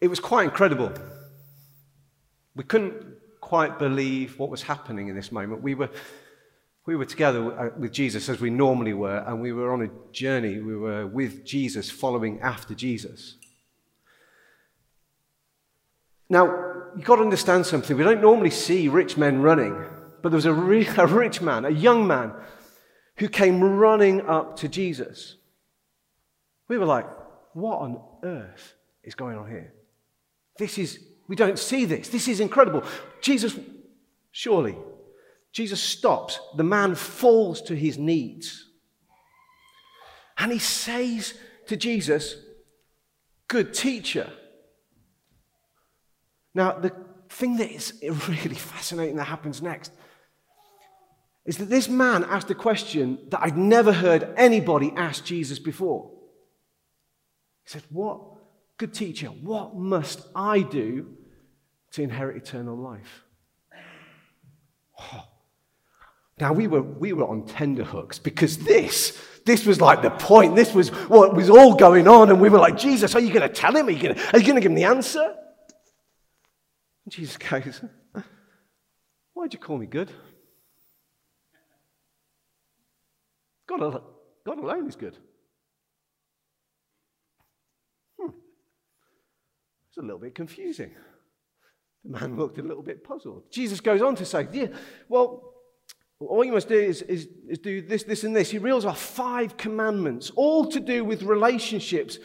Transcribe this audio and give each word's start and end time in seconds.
It 0.00 0.08
was 0.08 0.20
quite 0.20 0.44
incredible. 0.44 0.92
We 2.56 2.64
couldn't 2.64 2.94
quite 3.40 3.78
believe 3.78 4.38
what 4.38 4.50
was 4.50 4.62
happening 4.62 5.08
in 5.08 5.16
this 5.16 5.30
moment. 5.30 5.62
We 5.62 5.74
were, 5.74 5.90
we 6.86 6.96
were 6.96 7.04
together 7.04 7.58
uh, 7.58 7.78
with 7.78 7.92
Jesus 7.92 8.28
as 8.28 8.40
we 8.40 8.50
normally 8.50 8.94
were, 8.94 9.18
and 9.26 9.40
we 9.40 9.52
were 9.52 9.72
on 9.72 9.82
a 9.82 10.12
journey. 10.12 10.60
We 10.60 10.76
were 10.76 11.06
with 11.06 11.44
Jesus, 11.44 11.90
following 11.90 12.40
after 12.40 12.74
Jesus. 12.74 13.36
Now, 16.28 16.46
you've 16.96 17.04
got 17.04 17.16
to 17.16 17.22
understand 17.22 17.66
something. 17.66 17.96
We 17.96 18.04
don't 18.04 18.22
normally 18.22 18.50
see 18.50 18.88
rich 18.88 19.16
men 19.16 19.42
running, 19.42 19.74
but 20.22 20.30
there 20.30 20.36
was 20.36 20.46
a, 20.46 20.52
re- 20.52 20.86
a 20.96 21.06
rich 21.06 21.42
man, 21.42 21.64
a 21.64 21.70
young 21.70 22.06
man, 22.06 22.32
who 23.16 23.28
came 23.28 23.62
running 23.62 24.22
up 24.22 24.56
to 24.56 24.68
Jesus. 24.68 25.36
We 26.68 26.78
were 26.78 26.86
like, 26.86 27.06
what 27.52 27.80
on 27.80 28.00
earth 28.22 28.74
is 29.02 29.14
going 29.14 29.36
on 29.36 29.50
here? 29.50 29.74
This 30.60 30.76
is, 30.76 31.00
we 31.26 31.36
don't 31.36 31.58
see 31.58 31.86
this. 31.86 32.10
This 32.10 32.28
is 32.28 32.38
incredible. 32.38 32.84
Jesus, 33.22 33.56
surely, 34.30 34.76
Jesus 35.52 35.82
stops. 35.82 36.38
The 36.58 36.62
man 36.62 36.94
falls 36.94 37.62
to 37.62 37.74
his 37.74 37.96
knees. 37.96 38.68
And 40.36 40.52
he 40.52 40.58
says 40.58 41.32
to 41.66 41.76
Jesus, 41.76 42.36
Good 43.48 43.72
teacher. 43.72 44.30
Now, 46.54 46.72
the 46.72 46.92
thing 47.30 47.56
that 47.56 47.70
is 47.72 47.94
really 48.02 48.54
fascinating 48.54 49.16
that 49.16 49.24
happens 49.24 49.62
next 49.62 49.92
is 51.46 51.56
that 51.56 51.70
this 51.70 51.88
man 51.88 52.22
asked 52.24 52.50
a 52.50 52.54
question 52.54 53.18
that 53.30 53.40
I'd 53.42 53.56
never 53.56 53.92
heard 53.92 54.28
anybody 54.36 54.92
ask 54.94 55.24
Jesus 55.24 55.58
before. 55.58 56.10
He 57.64 57.70
said, 57.70 57.82
What, 57.88 58.20
good 58.80 58.94
teacher, 58.94 59.26
what 59.26 59.76
must 59.76 60.26
I 60.34 60.62
do 60.62 61.14
to 61.90 62.02
inherit 62.02 62.38
eternal 62.38 62.74
life? 62.74 63.24
Oh. 64.98 65.24
Now, 66.40 66.54
we 66.54 66.66
were, 66.66 66.80
we 66.80 67.12
were 67.12 67.28
on 67.28 67.44
tender 67.44 67.84
hooks 67.84 68.18
because 68.18 68.56
this, 68.56 69.22
this 69.44 69.66
was 69.66 69.82
like 69.82 70.00
the 70.00 70.08
point. 70.08 70.56
This 70.56 70.72
was 70.72 70.88
what 71.08 71.36
was 71.36 71.50
all 71.50 71.74
going 71.74 72.08
on. 72.08 72.30
And 72.30 72.40
we 72.40 72.48
were 72.48 72.58
like, 72.58 72.78
Jesus, 72.78 73.14
are 73.14 73.20
you 73.20 73.30
going 73.34 73.46
to 73.46 73.54
tell 73.54 73.76
him? 73.76 73.86
Are 73.86 73.90
you 73.90 74.00
going 74.00 74.16
to 74.16 74.40
give 74.40 74.64
him 74.64 74.74
the 74.74 74.84
answer? 74.84 75.36
And 77.04 77.12
Jesus 77.12 77.36
goes, 77.36 77.82
Why'd 79.34 79.52
you 79.52 79.58
call 79.58 79.76
me 79.76 79.86
good? 79.86 80.10
God, 83.66 84.02
God 84.46 84.58
alone 84.58 84.88
is 84.88 84.96
good. 84.96 85.18
It's 89.90 89.98
a 89.98 90.02
little 90.02 90.20
bit 90.20 90.36
confusing. 90.36 90.92
The 92.04 92.18
man 92.18 92.36
looked 92.36 92.58
a 92.58 92.62
little 92.62 92.82
bit 92.82 93.02
puzzled. 93.02 93.50
Jesus 93.50 93.80
goes 93.80 94.00
on 94.00 94.14
to 94.16 94.24
say, 94.24 94.46
Yeah, 94.52 94.68
well, 95.08 95.50
all 96.20 96.44
you 96.44 96.52
must 96.52 96.68
do 96.68 96.78
is, 96.78 97.02
is, 97.02 97.28
is 97.48 97.58
do 97.58 97.82
this, 97.82 98.04
this, 98.04 98.24
and 98.24 98.36
this. 98.36 98.50
He 98.50 98.58
reels 98.58 98.84
off 98.84 99.00
five 99.00 99.56
commandments, 99.56 100.30
all 100.36 100.66
to 100.66 100.78
do 100.78 101.04
with 101.04 101.22
relationships. 101.22 102.18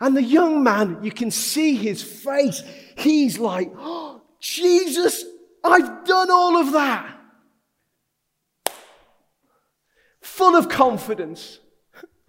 And 0.00 0.16
the 0.16 0.22
young 0.22 0.62
man, 0.62 0.98
you 1.02 1.10
can 1.10 1.30
see 1.30 1.74
his 1.74 2.02
face. 2.02 2.62
He's 2.96 3.38
like, 3.38 3.70
oh, 3.76 4.22
Jesus, 4.40 5.24
I've 5.62 6.04
done 6.04 6.30
all 6.30 6.56
of 6.56 6.72
that. 6.72 7.20
Full 10.20 10.56
of 10.56 10.68
confidence. 10.68 11.58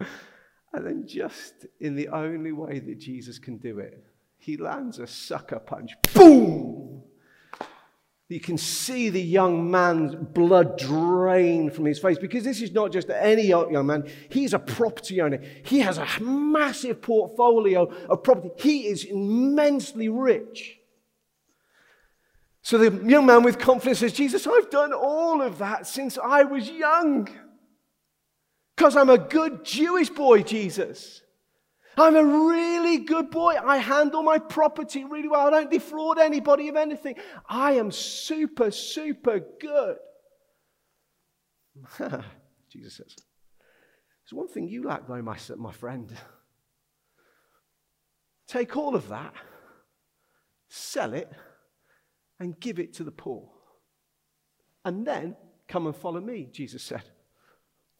and 0.00 0.86
then, 0.86 1.06
just 1.06 1.66
in 1.80 1.94
the 1.96 2.08
only 2.08 2.52
way 2.52 2.78
that 2.78 2.98
Jesus 2.98 3.38
can 3.38 3.56
do 3.56 3.78
it, 3.78 4.04
he 4.46 4.56
lands 4.56 5.00
a 5.00 5.08
sucker 5.08 5.58
punch. 5.58 5.96
Boom! 6.14 7.02
You 8.28 8.38
can 8.38 8.56
see 8.56 9.08
the 9.08 9.20
young 9.20 9.72
man's 9.72 10.14
blood 10.14 10.78
drain 10.78 11.68
from 11.68 11.84
his 11.84 11.98
face 11.98 12.16
because 12.16 12.44
this 12.44 12.62
is 12.62 12.70
not 12.70 12.92
just 12.92 13.10
any 13.10 13.42
young 13.42 13.84
man. 13.84 14.08
He's 14.28 14.54
a 14.54 14.60
property 14.60 15.20
owner. 15.20 15.42
He 15.64 15.80
has 15.80 15.98
a 15.98 16.06
massive 16.20 17.02
portfolio 17.02 17.92
of 18.08 18.22
property. 18.22 18.50
He 18.58 18.86
is 18.86 19.02
immensely 19.02 20.08
rich. 20.08 20.78
So 22.62 22.78
the 22.78 23.04
young 23.04 23.26
man 23.26 23.42
with 23.42 23.58
confidence 23.58 23.98
says, 23.98 24.12
Jesus, 24.12 24.46
I've 24.46 24.70
done 24.70 24.92
all 24.92 25.42
of 25.42 25.58
that 25.58 25.88
since 25.88 26.18
I 26.18 26.44
was 26.44 26.70
young. 26.70 27.28
Because 28.76 28.96
I'm 28.96 29.10
a 29.10 29.18
good 29.18 29.64
Jewish 29.64 30.10
boy, 30.10 30.44
Jesus. 30.44 31.22
I'm 31.98 32.16
a 32.16 32.24
really 32.24 32.98
good 32.98 33.30
boy. 33.30 33.54
I 33.62 33.78
handle 33.78 34.22
my 34.22 34.38
property 34.38 35.04
really 35.04 35.28
well. 35.28 35.46
I 35.46 35.50
don't 35.50 35.70
defraud 35.70 36.18
anybody 36.18 36.68
of 36.68 36.76
anything. 36.76 37.16
I 37.48 37.72
am 37.72 37.90
super, 37.90 38.70
super 38.70 39.40
good. 39.60 39.96
Jesus 42.70 42.96
says, 42.96 43.16
There's 43.16 44.32
one 44.32 44.48
thing 44.48 44.68
you 44.68 44.84
lack, 44.84 45.08
though, 45.08 45.22
my, 45.22 45.38
my 45.56 45.72
friend. 45.72 46.12
Take 48.46 48.76
all 48.76 48.94
of 48.94 49.08
that, 49.08 49.34
sell 50.68 51.14
it, 51.14 51.32
and 52.38 52.58
give 52.60 52.78
it 52.78 52.94
to 52.94 53.04
the 53.04 53.10
poor. 53.10 53.50
And 54.84 55.06
then 55.06 55.36
come 55.66 55.86
and 55.86 55.96
follow 55.96 56.20
me, 56.20 56.48
Jesus 56.52 56.82
said. 56.82 57.02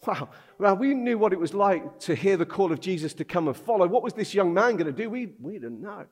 Wow. 0.04 0.30
Well, 0.58 0.76
we 0.76 0.94
knew 0.94 1.18
what 1.18 1.32
it 1.32 1.38
was 1.38 1.54
like 1.54 2.00
to 2.00 2.14
hear 2.14 2.36
the 2.36 2.46
call 2.46 2.72
of 2.72 2.80
Jesus 2.80 3.14
to 3.14 3.24
come 3.24 3.48
and 3.48 3.56
follow. 3.56 3.86
What 3.86 4.02
was 4.02 4.12
this 4.12 4.34
young 4.34 4.52
man 4.52 4.76
going 4.76 4.86
to 4.86 4.92
do? 4.92 5.08
We, 5.08 5.34
we 5.40 5.54
didn't 5.54 5.80
know. 5.80 6.06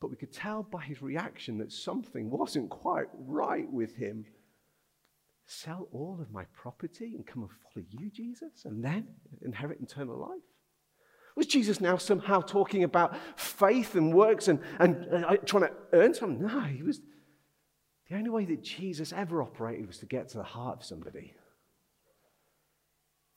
But 0.00 0.10
we 0.10 0.16
could 0.16 0.32
tell 0.32 0.62
by 0.62 0.82
his 0.82 1.02
reaction 1.02 1.58
that 1.58 1.72
something 1.72 2.30
wasn't 2.30 2.70
quite 2.70 3.06
right 3.12 3.70
with 3.70 3.96
him. 3.96 4.26
Sell 5.46 5.88
all 5.92 6.18
of 6.20 6.30
my 6.30 6.44
property 6.54 7.14
and 7.16 7.26
come 7.26 7.42
and 7.42 7.50
follow 7.50 7.84
you, 7.90 8.10
Jesus, 8.10 8.64
and 8.64 8.84
then 8.84 9.08
inherit 9.42 9.80
eternal 9.80 10.18
life? 10.18 10.42
Was 11.36 11.46
Jesus 11.46 11.80
now 11.80 11.96
somehow 11.96 12.40
talking 12.40 12.82
about 12.82 13.16
faith 13.36 13.94
and 13.94 14.12
works 14.12 14.48
and, 14.48 14.60
and 14.80 15.24
uh, 15.24 15.36
trying 15.46 15.62
to 15.62 15.72
earn 15.92 16.12
something? 16.12 16.44
No, 16.44 16.60
he 16.62 16.82
was. 16.82 17.00
The 18.10 18.16
only 18.16 18.30
way 18.30 18.44
that 18.46 18.62
Jesus 18.62 19.12
ever 19.12 19.40
operated 19.40 19.86
was 19.86 19.98
to 19.98 20.06
get 20.06 20.28
to 20.30 20.38
the 20.38 20.42
heart 20.42 20.80
of 20.80 20.84
somebody. 20.84 21.34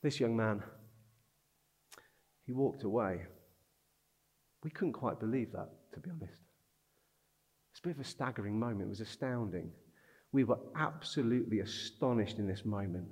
This 0.02 0.20
young 0.20 0.36
man, 0.36 0.64
he 2.46 2.54
walked 2.54 2.84
away. 2.84 3.22
We 4.64 4.72
couldn't 4.72 4.94
quite 4.94 5.20
believe 5.20 5.52
that, 5.52 5.70
to 5.94 6.00
be 6.00 6.10
honest. 6.10 6.42
It's 7.72 7.80
a 7.80 7.88
bit 7.88 7.96
of 7.96 8.02
a 8.02 8.08
staggering 8.10 8.60
moment. 8.60 8.82
It 8.84 8.90
was 8.90 9.02
astounding. 9.02 9.72
We 10.32 10.44
were 10.44 10.60
absolutely 10.76 11.60
astonished 11.60 12.40
in 12.40 12.48
this 12.48 12.66
moment. 12.66 13.08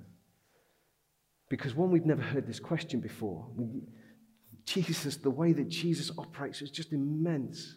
Because 1.48 1.74
one, 1.74 1.90
we'd 1.90 2.06
never 2.06 2.22
heard 2.22 2.46
this 2.46 2.60
question 2.60 3.00
before. 3.00 3.46
Jesus, 4.64 5.16
the 5.16 5.30
way 5.30 5.52
that 5.52 5.68
Jesus 5.68 6.10
operates 6.16 6.62
is 6.62 6.70
just 6.70 6.92
immense. 6.92 7.76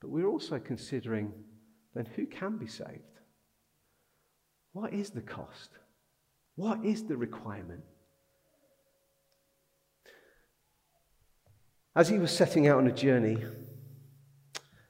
But 0.00 0.10
we're 0.10 0.26
also 0.26 0.58
considering 0.58 1.32
then 1.94 2.06
who 2.16 2.26
can 2.26 2.56
be 2.56 2.66
saved? 2.66 3.02
What 4.72 4.92
is 4.92 5.10
the 5.10 5.20
cost? 5.20 5.70
What 6.56 6.84
is 6.84 7.04
the 7.04 7.16
requirement? 7.16 7.82
As 11.96 12.08
he 12.08 12.18
was 12.18 12.30
setting 12.30 12.68
out 12.68 12.78
on 12.78 12.86
a 12.86 12.92
journey, 12.92 13.42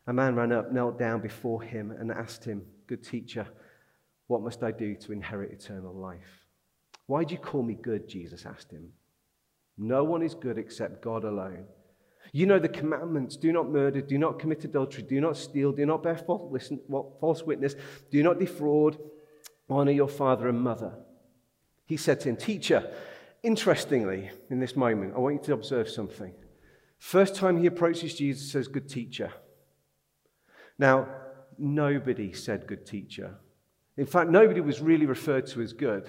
a 0.07 0.13
man 0.13 0.35
ran 0.35 0.53
up, 0.53 0.73
knelt 0.73 0.99
down 0.99 1.21
before 1.21 1.63
him, 1.63 1.91
and 1.91 2.11
asked 2.11 2.45
him, 2.45 2.63
Good 2.87 3.05
teacher, 3.05 3.47
what 4.27 4.43
must 4.43 4.63
I 4.63 4.71
do 4.71 4.95
to 4.95 5.13
inherit 5.13 5.53
eternal 5.53 5.95
life? 5.95 6.47
Why 7.07 7.25
do 7.25 7.35
you 7.35 7.41
call 7.41 7.63
me 7.63 7.75
good? 7.75 8.09
Jesus 8.09 8.47
asked 8.47 8.71
him. 8.71 8.93
No 9.77 10.05
one 10.05 10.23
is 10.23 10.35
good 10.35 10.59
except 10.59 11.03
God 11.03 11.25
alone. 11.25 11.67
You 12.33 12.47
know 12.47 12.59
the 12.59 12.69
commandments 12.69 13.37
do 13.37 13.53
not 13.53 13.71
murder, 13.71 14.01
do 14.01 14.19
not 14.19 14.39
commit 14.39 14.65
adultery, 14.65 15.03
do 15.03 15.21
not 15.21 15.37
steal, 15.37 15.73
do 15.73 15.87
not 15.87 16.03
bear 16.03 16.17
false 16.17 17.43
witness, 17.43 17.75
do 18.11 18.23
not 18.23 18.39
defraud, 18.39 18.99
honor 19.71 19.93
your 19.93 20.09
father 20.09 20.49
and 20.49 20.61
mother. 20.61 20.93
He 21.87 21.97
said 21.97 22.21
to 22.21 22.29
him, 22.29 22.37
Teacher, 22.37 22.93
interestingly, 23.43 24.31
in 24.51 24.61
this 24.61 24.77
moment, 24.77 25.15
I 25.15 25.19
want 25.21 25.37
you 25.37 25.43
to 25.45 25.53
observe 25.55 25.89
something. 25.89 26.35
First 26.99 27.35
time 27.35 27.59
he 27.59 27.67
approaches 27.67 28.15
Jesus, 28.15 28.51
says, 28.51 28.69
Good 28.69 28.89
teacher. 28.89 29.33
Now, 30.79 31.09
nobody 31.59 32.33
said 32.33 32.67
good 32.67 32.87
teacher. 32.87 33.35
In 33.97 34.07
fact, 34.07 34.31
nobody 34.31 34.61
was 34.61 34.81
really 34.81 35.07
referred 35.07 35.47
to 35.49 35.61
as 35.61 35.73
good 35.73 36.09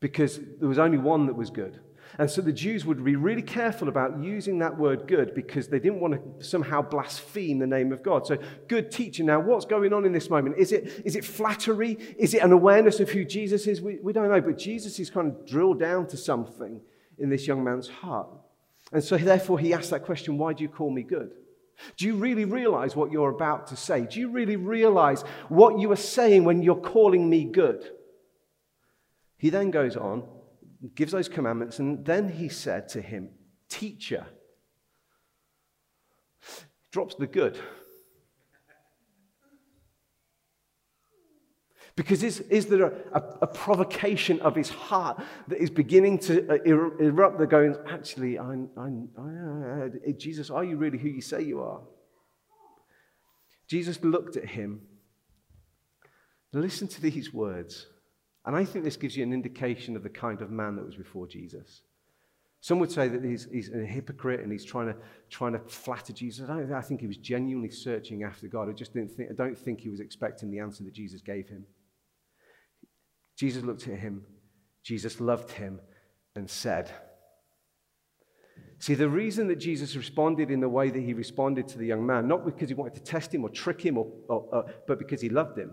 because 0.00 0.40
there 0.58 0.68
was 0.68 0.78
only 0.78 0.96
one 0.96 1.26
that 1.26 1.36
was 1.36 1.50
good. 1.50 1.80
And 2.18 2.28
so 2.28 2.40
the 2.40 2.52
Jews 2.52 2.84
would 2.86 3.04
be 3.04 3.14
really 3.14 3.42
careful 3.42 3.88
about 3.88 4.18
using 4.18 4.58
that 4.58 4.76
word 4.76 5.06
good 5.06 5.34
because 5.34 5.68
they 5.68 5.78
didn't 5.78 6.00
want 6.00 6.40
to 6.40 6.44
somehow 6.44 6.82
blaspheme 6.82 7.58
the 7.58 7.66
name 7.66 7.92
of 7.92 8.02
God. 8.02 8.26
So, 8.26 8.36
good 8.66 8.90
teacher. 8.90 9.22
Now, 9.22 9.40
what's 9.40 9.64
going 9.64 9.92
on 9.92 10.04
in 10.04 10.12
this 10.12 10.28
moment? 10.28 10.56
Is 10.58 10.72
it, 10.72 11.02
is 11.04 11.14
it 11.14 11.24
flattery? 11.24 11.92
Is 12.18 12.34
it 12.34 12.42
an 12.42 12.50
awareness 12.50 12.98
of 12.98 13.10
who 13.10 13.24
Jesus 13.24 13.66
is? 13.66 13.80
We, 13.80 13.98
we 14.02 14.12
don't 14.12 14.28
know. 14.28 14.40
But 14.40 14.58
Jesus 14.58 14.98
is 14.98 15.08
kind 15.08 15.28
of 15.28 15.46
drilled 15.46 15.78
down 15.78 16.08
to 16.08 16.16
something 16.16 16.80
in 17.18 17.28
this 17.28 17.46
young 17.46 17.62
man's 17.62 17.88
heart. 17.88 18.28
And 18.92 19.02
so, 19.02 19.16
therefore, 19.16 19.58
he 19.58 19.72
asked 19.72 19.90
that 19.90 20.04
question 20.04 20.38
why 20.38 20.52
do 20.52 20.62
you 20.62 20.68
call 20.68 20.90
me 20.90 21.02
good? 21.02 21.30
Do 21.96 22.06
you 22.06 22.16
really 22.16 22.44
realize 22.44 22.94
what 22.94 23.10
you're 23.10 23.30
about 23.30 23.68
to 23.68 23.76
say? 23.76 24.06
Do 24.06 24.20
you 24.20 24.30
really 24.30 24.56
realize 24.56 25.22
what 25.48 25.78
you 25.78 25.90
are 25.92 25.96
saying 25.96 26.44
when 26.44 26.62
you're 26.62 26.76
calling 26.76 27.28
me 27.28 27.44
good? 27.44 27.90
He 29.38 29.48
then 29.50 29.70
goes 29.70 29.96
on, 29.96 30.28
gives 30.94 31.12
those 31.12 31.28
commandments, 31.28 31.78
and 31.78 32.04
then 32.04 32.28
he 32.28 32.48
said 32.48 32.88
to 32.90 33.00
him, 33.00 33.30
Teacher, 33.68 34.26
drops 36.90 37.14
the 37.14 37.26
good. 37.26 37.58
Because 42.00 42.22
is, 42.22 42.40
is 42.40 42.64
there 42.64 42.84
a, 43.12 43.22
a, 43.42 43.46
provocation 43.46 44.40
of 44.40 44.56
his 44.56 44.70
heart 44.70 45.22
that 45.48 45.58
is 45.58 45.68
beginning 45.68 46.18
to 46.20 46.48
uh, 46.48 46.54
erupt? 46.64 47.36
They're 47.36 47.46
going, 47.46 47.76
actually, 47.90 48.38
I'm, 48.38 48.70
I'm, 48.74 49.10
I, 50.06 50.12
Jesus, 50.12 50.48
are 50.48 50.64
you 50.64 50.78
really 50.78 50.96
who 50.96 51.10
you 51.10 51.20
say 51.20 51.42
you 51.42 51.60
are? 51.60 51.82
Jesus 53.68 54.02
looked 54.02 54.38
at 54.38 54.46
him. 54.46 54.80
Listen 56.54 56.88
to 56.88 57.02
these 57.02 57.34
words. 57.34 57.86
And 58.46 58.56
I 58.56 58.64
think 58.64 58.86
this 58.86 58.96
gives 58.96 59.14
you 59.14 59.22
an 59.22 59.34
indication 59.34 59.94
of 59.94 60.02
the 60.02 60.08
kind 60.08 60.40
of 60.40 60.50
man 60.50 60.76
that 60.76 60.86
was 60.86 60.96
before 60.96 61.26
Jesus. 61.26 61.82
Some 62.62 62.78
would 62.78 62.90
say 62.90 63.08
that 63.08 63.22
he's, 63.22 63.46
he's 63.52 63.70
a 63.74 63.84
hypocrite 63.84 64.40
and 64.40 64.50
he's 64.50 64.64
trying 64.64 64.86
to, 64.86 64.96
trying 65.28 65.52
to 65.52 65.58
flatter 65.58 66.14
Jesus. 66.14 66.48
I, 66.48 66.62
I 66.74 66.80
think 66.80 67.02
he 67.02 67.06
was 67.06 67.18
genuinely 67.18 67.68
searching 67.68 68.22
after 68.22 68.48
God. 68.48 68.70
I 68.70 68.72
just 68.72 68.94
didn't 68.94 69.10
think, 69.10 69.28
I 69.30 69.34
don't 69.34 69.58
think 69.58 69.80
he 69.80 69.90
was 69.90 70.00
expecting 70.00 70.50
the 70.50 70.60
answer 70.60 70.82
that 70.84 70.94
Jesus 70.94 71.20
gave 71.20 71.46
him. 71.46 71.66
Jesus 73.40 73.64
looked 73.64 73.88
at 73.88 73.98
him, 73.98 74.22
Jesus 74.82 75.18
loved 75.18 75.50
him, 75.52 75.80
and 76.36 76.50
said, 76.50 76.90
See, 78.78 78.92
the 78.92 79.08
reason 79.08 79.48
that 79.48 79.56
Jesus 79.56 79.96
responded 79.96 80.50
in 80.50 80.60
the 80.60 80.68
way 80.68 80.90
that 80.90 81.00
he 81.00 81.14
responded 81.14 81.66
to 81.68 81.78
the 81.78 81.86
young 81.86 82.04
man, 82.04 82.28
not 82.28 82.44
because 82.44 82.68
he 82.68 82.74
wanted 82.74 82.96
to 82.96 83.02
test 83.02 83.34
him 83.34 83.42
or 83.42 83.48
trick 83.48 83.80
him, 83.80 83.96
or, 83.96 84.12
or, 84.28 84.66
but 84.86 84.98
because 84.98 85.22
he 85.22 85.30
loved 85.30 85.56
him. 85.56 85.72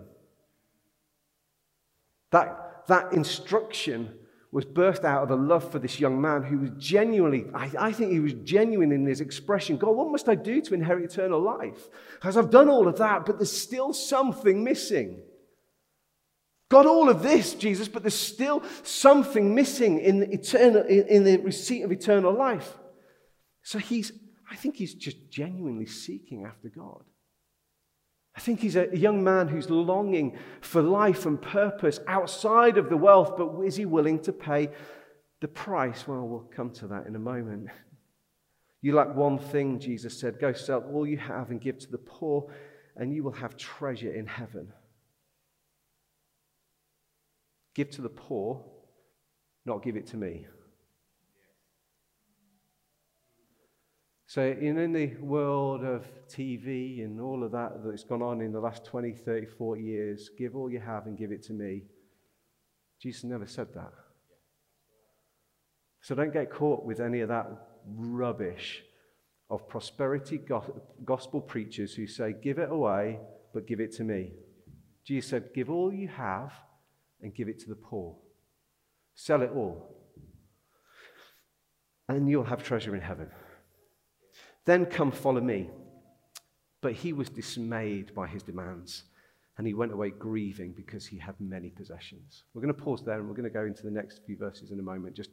That, 2.30 2.86
that 2.86 3.12
instruction 3.12 4.14
was 4.50 4.64
birthed 4.64 5.04
out 5.04 5.24
of 5.24 5.30
a 5.30 5.36
love 5.36 5.70
for 5.70 5.78
this 5.78 6.00
young 6.00 6.18
man 6.18 6.44
who 6.44 6.56
was 6.60 6.70
genuinely, 6.78 7.44
I, 7.52 7.70
I, 7.78 7.92
think 7.92 8.12
he 8.12 8.20
was 8.20 8.32
genuine 8.44 8.92
in 8.92 9.04
his 9.04 9.20
expression 9.20 9.76
God, 9.76 9.90
what 9.90 10.10
must 10.10 10.26
I 10.26 10.36
do 10.36 10.62
to 10.62 10.72
inherit 10.72 11.04
eternal 11.04 11.40
life? 11.42 11.88
Because 12.14 12.38
I've 12.38 12.48
done 12.48 12.70
all 12.70 12.88
of 12.88 12.96
that, 12.96 13.26
but 13.26 13.36
there's 13.38 13.52
still 13.52 13.92
something 13.92 14.64
missing. 14.64 15.20
Got 16.68 16.86
all 16.86 17.08
of 17.08 17.22
this, 17.22 17.54
Jesus, 17.54 17.88
but 17.88 18.02
there's 18.02 18.18
still 18.18 18.62
something 18.82 19.54
missing 19.54 20.00
in 20.00 20.20
the, 20.20 20.30
eternal, 20.30 20.82
in, 20.82 21.24
the 21.24 21.38
receipt 21.38 21.82
of 21.82 21.90
eternal 21.90 22.32
life. 22.32 22.76
So 23.62 23.78
he's, 23.78 24.12
I 24.50 24.56
think 24.56 24.76
he's 24.76 24.94
just 24.94 25.30
genuinely 25.30 25.86
seeking 25.86 26.44
after 26.44 26.68
God. 26.68 27.04
I 28.36 28.40
think 28.40 28.60
he's 28.60 28.76
a 28.76 28.96
young 28.96 29.24
man 29.24 29.48
who's 29.48 29.70
longing 29.70 30.38
for 30.60 30.82
life 30.82 31.26
and 31.26 31.40
purpose 31.40 32.00
outside 32.06 32.76
of 32.76 32.90
the 32.90 32.96
wealth, 32.96 33.36
but 33.36 33.60
is 33.62 33.76
he 33.76 33.86
willing 33.86 34.20
to 34.20 34.32
pay 34.32 34.68
the 35.40 35.48
price? 35.48 36.06
Well, 36.06 36.28
we'll 36.28 36.50
come 36.54 36.70
to 36.74 36.86
that 36.88 37.06
in 37.06 37.16
a 37.16 37.20
moment. 37.20 37.68
You 38.80 38.94
lack 38.94 39.12
one 39.12 39.38
thing, 39.38 39.80
Jesus 39.80 40.20
said 40.20 40.38
go 40.38 40.52
sell 40.52 40.84
all 40.92 41.04
you 41.04 41.16
have 41.16 41.50
and 41.50 41.60
give 41.60 41.80
to 41.80 41.90
the 41.90 41.98
poor, 41.98 42.48
and 42.94 43.12
you 43.12 43.24
will 43.24 43.32
have 43.32 43.56
treasure 43.56 44.12
in 44.12 44.24
heaven. 44.24 44.72
Give 47.74 47.90
to 47.90 48.02
the 48.02 48.08
poor, 48.08 48.64
not 49.64 49.82
give 49.82 49.96
it 49.96 50.06
to 50.08 50.16
me. 50.16 50.46
So, 54.26 54.42
in 54.42 54.92
the 54.92 55.14
world 55.22 55.84
of 55.84 56.04
TV 56.28 57.02
and 57.02 57.18
all 57.18 57.42
of 57.42 57.52
that 57.52 57.82
that's 57.82 58.04
gone 58.04 58.20
on 58.20 58.42
in 58.42 58.52
the 58.52 58.60
last 58.60 58.84
20, 58.84 59.12
30, 59.12 59.46
40 59.46 59.82
years, 59.82 60.28
give 60.36 60.54
all 60.54 60.70
you 60.70 60.80
have 60.80 61.06
and 61.06 61.16
give 61.16 61.32
it 61.32 61.42
to 61.44 61.54
me. 61.54 61.84
Jesus 63.00 63.24
never 63.24 63.46
said 63.46 63.72
that. 63.72 63.92
So, 66.02 66.14
don't 66.14 66.32
get 66.32 66.50
caught 66.50 66.84
with 66.84 67.00
any 67.00 67.20
of 67.20 67.30
that 67.30 67.46
rubbish 67.86 68.82
of 69.48 69.66
prosperity 69.66 70.38
gospel 71.04 71.40
preachers 71.40 71.94
who 71.94 72.06
say, 72.06 72.34
Give 72.42 72.58
it 72.58 72.70
away, 72.70 73.18
but 73.54 73.66
give 73.66 73.80
it 73.80 73.92
to 73.96 74.04
me. 74.04 74.32
Jesus 75.06 75.30
said, 75.30 75.54
Give 75.54 75.70
all 75.70 75.90
you 75.90 76.08
have 76.08 76.52
and 77.22 77.34
give 77.34 77.48
it 77.48 77.58
to 77.60 77.68
the 77.68 77.74
poor. 77.74 78.16
Sell 79.14 79.42
it 79.42 79.50
all, 79.54 79.96
and 82.08 82.28
you'll 82.28 82.44
have 82.44 82.62
treasure 82.62 82.94
in 82.94 83.00
heaven. 83.00 83.28
Then 84.64 84.86
come 84.86 85.10
follow 85.10 85.40
me. 85.40 85.70
But 86.80 86.92
he 86.92 87.12
was 87.12 87.28
dismayed 87.28 88.14
by 88.14 88.28
his 88.28 88.44
demands, 88.44 89.04
and 89.56 89.66
he 89.66 89.74
went 89.74 89.92
away 89.92 90.10
grieving 90.10 90.72
because 90.76 91.04
he 91.04 91.18
had 91.18 91.34
many 91.40 91.70
possessions. 91.70 92.44
We're 92.54 92.62
going 92.62 92.74
to 92.74 92.80
pause 92.80 93.02
there 93.04 93.18
and 93.18 93.28
we're 93.28 93.34
going 93.34 93.48
to 93.48 93.50
go 93.50 93.64
into 93.64 93.82
the 93.82 93.90
next 93.90 94.20
few 94.24 94.36
verses 94.36 94.70
in 94.70 94.78
a 94.78 94.82
moment, 94.82 95.16
just 95.16 95.30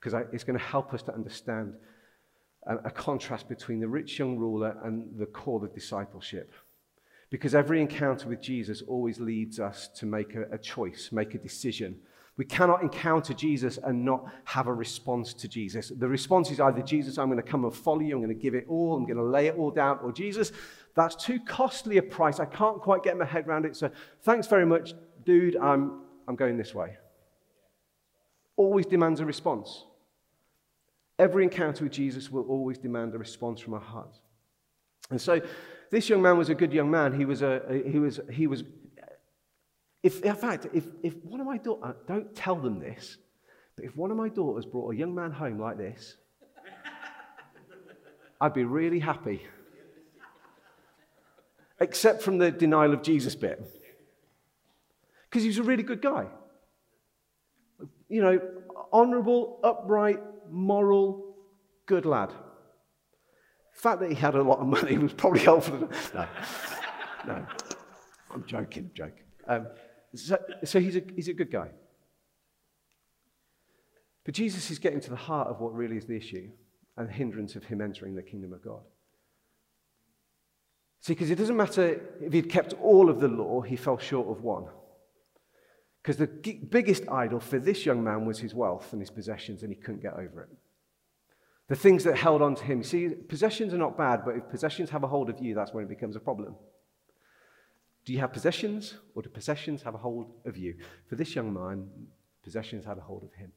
because 0.00 0.20
it's 0.32 0.42
going 0.42 0.58
to 0.58 0.64
help 0.64 0.92
us 0.94 1.02
to 1.02 1.14
understand 1.14 1.74
a, 2.66 2.78
a 2.78 2.90
contrast 2.90 3.48
between 3.48 3.78
the 3.78 3.86
rich 3.86 4.18
young 4.18 4.36
ruler 4.36 4.76
and 4.82 5.16
the 5.16 5.26
call 5.26 5.62
of 5.62 5.72
discipleship. 5.72 6.52
Because 7.30 7.54
every 7.54 7.80
encounter 7.80 8.28
with 8.28 8.40
Jesus 8.40 8.82
always 8.82 9.20
leads 9.20 9.60
us 9.60 9.88
to 9.96 10.06
make 10.06 10.34
a, 10.34 10.44
a 10.52 10.58
choice, 10.58 11.10
make 11.12 11.34
a 11.34 11.38
decision 11.38 11.98
we 12.38 12.44
cannot 12.44 12.82
encounter 12.82 13.34
Jesus 13.34 13.80
and 13.82 14.04
not 14.04 14.24
have 14.44 14.68
a 14.68 14.72
response 14.72 15.34
to 15.34 15.48
Jesus. 15.48 15.90
The 15.94 16.06
response 16.06 16.52
is 16.52 16.60
either, 16.60 16.82
Jesus, 16.82 17.18
I'm 17.18 17.26
going 17.26 17.42
to 17.42 17.42
come 17.42 17.64
and 17.64 17.74
follow 17.74 17.98
you, 17.98 18.14
I'm 18.14 18.22
going 18.22 18.34
to 18.34 18.40
give 18.40 18.54
it 18.54 18.64
all, 18.68 18.96
I'm 18.96 19.04
going 19.04 19.16
to 19.16 19.24
lay 19.24 19.48
it 19.48 19.56
all 19.56 19.72
down, 19.72 19.98
or 20.04 20.12
Jesus, 20.12 20.52
that's 20.94 21.16
too 21.16 21.40
costly 21.40 21.96
a 21.98 22.02
price. 22.02 22.38
I 22.38 22.44
can't 22.44 22.80
quite 22.80 23.02
get 23.02 23.18
my 23.18 23.24
head 23.24 23.48
around 23.48 23.66
it. 23.66 23.74
So 23.74 23.90
thanks 24.22 24.46
very 24.46 24.64
much, 24.64 24.94
dude. 25.26 25.56
I'm, 25.56 26.02
I'm 26.28 26.36
going 26.36 26.56
this 26.56 26.72
way. 26.72 26.96
Always 28.56 28.86
demands 28.86 29.18
a 29.18 29.26
response. 29.26 29.84
Every 31.18 31.42
encounter 31.42 31.82
with 31.84 31.92
Jesus 31.92 32.30
will 32.30 32.44
always 32.44 32.78
demand 32.78 33.16
a 33.16 33.18
response 33.18 33.60
from 33.60 33.74
our 33.74 33.80
hearts. 33.80 34.20
And 35.10 35.20
so 35.20 35.40
this 35.90 36.08
young 36.08 36.22
man 36.22 36.36
was 36.36 36.48
a 36.48 36.54
good 36.54 36.72
young 36.72 36.90
man. 36.90 37.12
He 37.12 37.24
was, 37.24 37.42
a, 37.42 37.82
he 37.86 37.98
was, 37.98 38.20
he 38.30 38.46
was 38.46 38.62
if, 40.02 40.22
in 40.22 40.34
fact, 40.34 40.66
if, 40.72 40.86
if 41.02 41.14
one 41.24 41.40
of 41.40 41.46
my 41.46 41.58
daughters, 41.58 41.84
uh, 41.84 41.92
don't 42.06 42.34
tell 42.34 42.54
them 42.54 42.78
this, 42.78 43.18
but 43.76 43.84
if 43.84 43.96
one 43.96 44.10
of 44.10 44.16
my 44.16 44.28
daughters 44.28 44.64
brought 44.64 44.94
a 44.94 44.96
young 44.96 45.14
man 45.14 45.32
home 45.32 45.58
like 45.58 45.76
this, 45.76 46.16
I'd 48.40 48.54
be 48.54 48.64
really 48.64 49.00
happy. 49.00 49.42
Except 51.80 52.22
from 52.22 52.38
the 52.38 52.50
denial 52.50 52.92
of 52.92 53.02
Jesus 53.02 53.34
bit. 53.34 53.60
Because 55.28 55.42
he 55.42 55.48
was 55.48 55.58
a 55.58 55.62
really 55.62 55.82
good 55.82 56.00
guy. 56.00 56.26
You 58.08 58.22
know, 58.22 58.40
honorable, 58.92 59.60
upright, 59.64 60.20
moral, 60.50 61.36
good 61.86 62.06
lad. 62.06 62.32
The 63.78 63.82
fact 63.82 64.00
that 64.00 64.08
he 64.08 64.16
had 64.16 64.34
a 64.34 64.42
lot 64.42 64.58
of 64.58 64.66
money 64.66 64.98
was 64.98 65.12
probably 65.12 65.38
helpful. 65.38 65.88
No, 66.12 66.26
no, 67.28 67.46
I'm 68.32 68.44
joking, 68.44 68.90
joking. 68.92 69.22
Um, 69.46 69.68
so, 70.16 70.36
so 70.64 70.80
he's, 70.80 70.96
a, 70.96 71.02
he's 71.14 71.28
a 71.28 71.32
good 71.32 71.52
guy. 71.52 71.68
But 74.24 74.34
Jesus 74.34 74.72
is 74.72 74.80
getting 74.80 75.00
to 75.02 75.10
the 75.10 75.16
heart 75.16 75.46
of 75.46 75.60
what 75.60 75.74
really 75.74 75.96
is 75.96 76.06
the 76.06 76.16
issue 76.16 76.50
and 76.96 77.08
the 77.08 77.12
hindrance 77.12 77.54
of 77.54 77.62
him 77.62 77.80
entering 77.80 78.16
the 78.16 78.22
kingdom 78.22 78.52
of 78.52 78.64
God. 78.64 78.80
See, 81.00 81.12
because 81.12 81.30
it 81.30 81.36
doesn't 81.36 81.56
matter 81.56 82.00
if 82.20 82.32
he'd 82.32 82.50
kept 82.50 82.74
all 82.82 83.08
of 83.08 83.20
the 83.20 83.28
law, 83.28 83.60
he 83.60 83.76
fell 83.76 83.96
short 83.96 84.26
of 84.26 84.42
one. 84.42 84.64
Because 86.02 86.16
the 86.16 86.26
biggest 86.26 87.04
idol 87.08 87.38
for 87.38 87.60
this 87.60 87.86
young 87.86 88.02
man 88.02 88.26
was 88.26 88.40
his 88.40 88.56
wealth 88.56 88.92
and 88.92 89.00
his 89.00 89.10
possessions, 89.10 89.62
and 89.62 89.72
he 89.72 89.78
couldn't 89.78 90.02
get 90.02 90.14
over 90.14 90.42
it. 90.42 90.48
The 91.68 91.76
things 91.76 92.04
that 92.04 92.16
held 92.16 92.40
on 92.40 92.54
to 92.54 92.64
him. 92.64 92.82
See, 92.82 93.10
possessions 93.10 93.74
are 93.74 93.78
not 93.78 93.96
bad, 93.96 94.22
but 94.24 94.36
if 94.36 94.48
possessions 94.48 94.90
have 94.90 95.04
a 95.04 95.06
hold 95.06 95.28
of 95.28 95.38
you, 95.38 95.54
that's 95.54 95.72
when 95.72 95.84
it 95.84 95.88
becomes 95.88 96.16
a 96.16 96.20
problem. 96.20 96.56
Do 98.06 98.14
you 98.14 98.20
have 98.20 98.32
possessions, 98.32 98.94
or 99.14 99.22
do 99.22 99.28
possessions 99.28 99.82
have 99.82 99.94
a 99.94 99.98
hold 99.98 100.32
of 100.46 100.56
you? 100.56 100.76
For 101.08 101.16
this 101.16 101.34
young 101.34 101.52
man, 101.52 101.88
possessions 102.42 102.86
had 102.86 102.96
a 102.96 103.02
hold 103.02 103.22
of 103.22 103.34
him. 103.34 103.52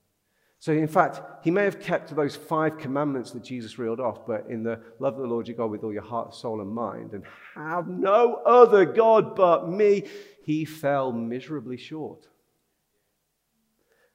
So, 0.59 0.73
in 0.73 0.87
fact, 0.87 1.21
he 1.43 1.49
may 1.49 1.63
have 1.63 1.79
kept 1.79 2.15
those 2.15 2.35
five 2.35 2.77
commandments 2.77 3.31
that 3.31 3.43
Jesus 3.43 3.79
reeled 3.79 3.99
off, 3.99 4.27
but 4.27 4.45
in 4.47 4.61
the 4.61 4.79
love 4.99 5.15
of 5.15 5.21
the 5.21 5.27
Lord 5.27 5.47
your 5.47 5.57
God 5.57 5.71
with 5.71 5.83
all 5.83 5.93
your 5.93 6.03
heart, 6.03 6.35
soul, 6.35 6.61
and 6.61 6.69
mind, 6.69 7.13
and 7.13 7.23
have 7.55 7.87
no 7.87 8.35
other 8.45 8.85
God 8.85 9.35
but 9.35 9.69
me, 9.69 10.03
he 10.43 10.65
fell 10.65 11.11
miserably 11.11 11.77
short. 11.77 12.27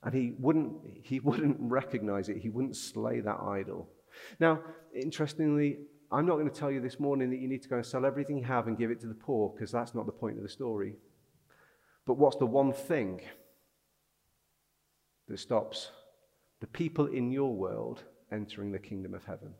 And 0.02 0.14
he 0.14 0.34
wouldn't, 0.38 0.72
he 1.02 1.20
wouldn't 1.28 1.56
recognize 1.60 2.28
it, 2.28 2.38
he 2.38 2.48
wouldn't 2.48 2.76
slay 2.76 3.20
that 3.20 3.40
idol. 3.40 3.88
Now, 4.40 4.60
interestingly, 4.94 5.78
I'm 6.10 6.26
not 6.26 6.34
going 6.34 6.48
to 6.48 6.54
tell 6.54 6.70
you 6.70 6.80
this 6.80 7.00
morning 7.00 7.30
that 7.30 7.38
you 7.38 7.48
need 7.48 7.62
to 7.62 7.68
go 7.68 7.76
and 7.76 7.86
sell 7.86 8.06
everything 8.06 8.38
you 8.38 8.44
have 8.44 8.68
and 8.68 8.78
give 8.78 8.90
it 8.90 9.00
to 9.00 9.06
the 9.06 9.14
poor, 9.14 9.50
because 9.50 9.72
that's 9.72 9.94
not 9.94 10.06
the 10.06 10.12
point 10.12 10.36
of 10.36 10.42
the 10.42 10.48
story. 10.48 10.94
But 12.06 12.14
what's 12.14 12.36
the 12.36 12.46
one 12.46 12.72
thing 12.72 13.20
that 15.28 15.38
stops 15.38 15.90
the 16.60 16.68
people 16.68 17.06
in 17.06 17.32
your 17.32 17.54
world 17.54 18.04
entering 18.30 18.70
the 18.70 18.78
kingdom 18.78 19.14
of 19.14 19.24
heaven? 19.24 19.54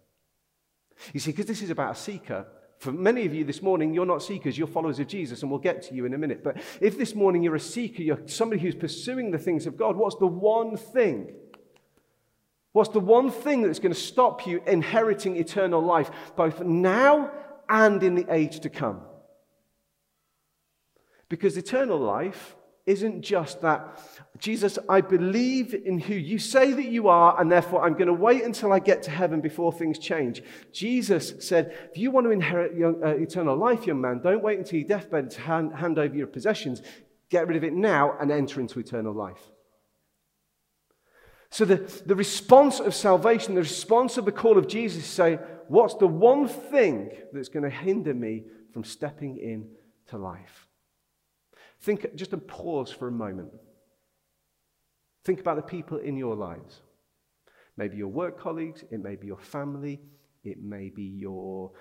You 1.12 1.20
see, 1.20 1.32
because 1.32 1.46
this 1.46 1.62
is 1.62 1.70
about 1.70 1.96
a 1.96 1.98
seeker, 1.98 2.46
For 2.78 2.92
many 2.92 3.24
of 3.24 3.34
you 3.34 3.44
this 3.44 3.62
morning, 3.62 3.94
you're 3.94 4.06
not 4.06 4.22
seekers, 4.22 4.58
you're 4.58 4.66
followers 4.66 4.98
of 4.98 5.08
Jesus, 5.08 5.42
and 5.42 5.50
we'll 5.50 5.60
get 5.60 5.82
to 5.84 5.94
you 5.94 6.04
in 6.04 6.12
a 6.12 6.18
minute. 6.18 6.44
But 6.44 6.58
if 6.80 6.98
this 6.98 7.14
morning 7.14 7.42
you're 7.42 7.54
a 7.54 7.60
seeker, 7.60 8.02
you're 8.02 8.20
somebody 8.26 8.60
who's 8.60 8.74
pursuing 8.74 9.30
the 9.30 9.38
things 9.38 9.66
of 9.66 9.76
God, 9.76 9.96
what's 9.96 10.16
the 10.16 10.26
one 10.26 10.76
thing? 10.76 11.32
What's 12.72 12.90
the 12.90 13.00
one 13.00 13.30
thing 13.30 13.62
that's 13.62 13.78
going 13.78 13.94
to 13.94 13.98
stop 13.98 14.46
you 14.46 14.62
inheriting 14.66 15.36
eternal 15.36 15.80
life, 15.80 16.10
both 16.36 16.60
now 16.60 17.32
and 17.68 18.02
in 18.02 18.14
the 18.14 18.26
age 18.30 18.60
to 18.60 18.68
come? 18.68 19.00
Because 21.28 21.56
eternal 21.56 21.98
life 21.98 22.55
isn't 22.86 23.22
just 23.22 23.60
that, 23.62 24.00
Jesus, 24.38 24.78
I 24.88 25.00
believe 25.00 25.74
in 25.74 25.98
who 25.98 26.14
you 26.14 26.38
say 26.38 26.72
that 26.72 26.86
you 26.86 27.08
are, 27.08 27.38
and 27.40 27.50
therefore 27.50 27.84
I'm 27.84 27.94
going 27.94 28.06
to 28.06 28.12
wait 28.12 28.44
until 28.44 28.72
I 28.72 28.78
get 28.78 29.02
to 29.04 29.10
heaven 29.10 29.40
before 29.40 29.72
things 29.72 29.98
change. 29.98 30.42
Jesus 30.72 31.34
said, 31.40 31.76
If 31.90 31.98
you 31.98 32.12
want 32.12 32.26
to 32.26 32.30
inherit 32.30 32.72
uh, 32.80 33.16
eternal 33.16 33.56
life, 33.56 33.86
young 33.86 34.00
man, 34.00 34.20
don't 34.22 34.42
wait 34.42 34.58
until 34.58 34.78
your 34.78 34.88
deathbed 34.88 35.30
to 35.32 35.40
hand, 35.40 35.74
hand 35.74 35.98
over 35.98 36.14
your 36.14 36.28
possessions. 36.28 36.80
Get 37.28 37.48
rid 37.48 37.56
of 37.56 37.64
it 37.64 37.72
now 37.72 38.16
and 38.20 38.30
enter 38.30 38.60
into 38.60 38.78
eternal 38.78 39.12
life. 39.12 39.50
So, 41.50 41.64
the, 41.64 41.76
the 42.06 42.14
response 42.14 42.78
of 42.78 42.94
salvation, 42.94 43.54
the 43.54 43.62
response 43.62 44.16
of 44.16 44.26
the 44.26 44.32
call 44.32 44.58
of 44.58 44.68
Jesus, 44.68 45.06
say, 45.06 45.38
What's 45.68 45.94
the 45.94 46.06
one 46.06 46.46
thing 46.46 47.10
that's 47.32 47.48
going 47.48 47.64
to 47.64 47.70
hinder 47.70 48.14
me 48.14 48.44
from 48.72 48.84
stepping 48.84 49.38
in 49.38 49.70
to 50.08 50.18
life? 50.18 50.65
Think, 51.80 52.14
just 52.14 52.32
a 52.32 52.38
pause 52.38 52.90
for 52.90 53.08
a 53.08 53.12
moment. 53.12 53.50
Think 55.24 55.40
about 55.40 55.56
the 55.56 55.62
people 55.62 55.98
in 55.98 56.16
your 56.16 56.36
lives. 56.36 56.80
Maybe 57.76 57.96
your 57.96 58.08
work 58.08 58.40
colleagues, 58.40 58.84
it 58.90 59.02
may 59.02 59.16
be 59.16 59.26
your 59.26 59.38
family, 59.38 60.00
it 60.44 60.62
may 60.62 60.88
be 60.88 61.02
your 61.02 61.72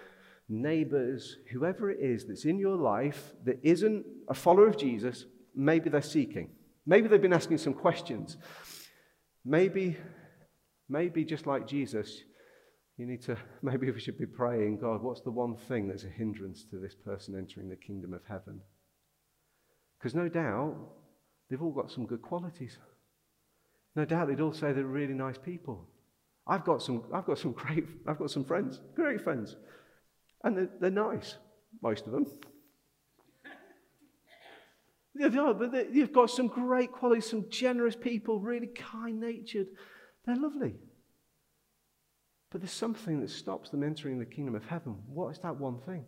neighbors, 0.50 1.38
whoever 1.52 1.90
it 1.90 2.00
is 2.00 2.26
that's 2.26 2.46
in 2.46 2.60
your 2.60 2.76
life 2.76 3.34
that 3.46 3.60
isn't 3.64 4.06
a 4.28 4.34
follower 4.34 4.68
of 4.68 4.78
Jesus, 4.78 5.26
maybe 5.56 5.90
they're 5.90 6.02
seeking. 6.02 6.50
Maybe 6.86 7.08
they've 7.08 7.22
been 7.22 7.34
asking 7.34 7.60
some 7.60 7.74
questions. 7.74 8.38
Maybe, 9.44 9.98
maybe 10.90 11.24
just 11.24 11.48
like 11.48 11.68
Jesus, 11.68 12.22
you 12.98 13.06
need 13.06 13.22
to, 13.24 13.38
maybe 13.62 13.90
we 13.90 14.00
should 14.00 14.18
be 14.18 14.26
praying, 14.26 14.80
God, 14.80 15.02
what's 15.02 15.22
the 15.22 15.32
one 15.32 15.56
thing 15.56 15.88
that's 15.88 16.04
a 16.04 16.10
hindrance 16.10 16.66
to 16.72 16.78
this 16.78 16.96
person 16.96 17.36
entering 17.38 17.70
the 17.70 17.76
kingdom 17.76 18.14
of 18.14 18.22
heaven? 18.28 18.62
Because 19.98 20.16
no 20.16 20.30
doubt 20.30 20.76
they've 21.50 21.62
all 21.62 21.72
got 21.72 21.92
some 21.92 22.06
good 22.06 22.22
qualities. 22.22 22.78
No 23.96 24.06
doubt 24.06 24.28
they'd 24.28 24.42
all 24.42 24.54
say 24.54 24.74
they're 24.74 24.86
really 24.86 25.14
nice 25.14 25.38
people. 25.38 25.88
I've 26.48 26.64
got 26.64 26.82
some, 26.82 27.04
I've 27.14 27.26
got 27.26 27.40
some 27.40 27.52
great, 27.64 27.86
I've 28.08 28.20
got 28.20 28.32
some 28.32 28.44
friends, 28.44 28.82
great 28.96 29.22
friends. 29.22 29.56
And 30.44 30.58
they're, 30.58 30.70
they're 30.80 30.92
nice, 30.92 31.38
most 31.82 32.06
of 32.06 32.12
them. 32.12 32.26
Yeah, 35.18 35.54
but 35.58 35.72
they, 35.72 35.88
you've 35.94 36.12
got 36.12 36.30
some 36.30 36.48
great 36.48 36.92
qualities, 36.92 37.30
some 37.30 37.46
generous 37.50 37.96
people, 37.96 38.42
really 38.42 38.68
kind 38.68 39.22
natured. 39.22 39.68
They're 40.26 40.36
lovely. 40.36 40.76
But 42.52 42.60
there's 42.60 42.74
something 42.74 43.22
that 43.22 43.30
stops 43.30 43.70
them 43.70 43.82
entering 43.82 44.20
the 44.20 44.26
kingdom 44.26 44.56
of 44.56 44.66
heaven. 44.66 44.98
What 45.08 45.30
is 45.30 45.40
that 45.40 45.56
one 45.56 45.80
thing? 45.86 46.04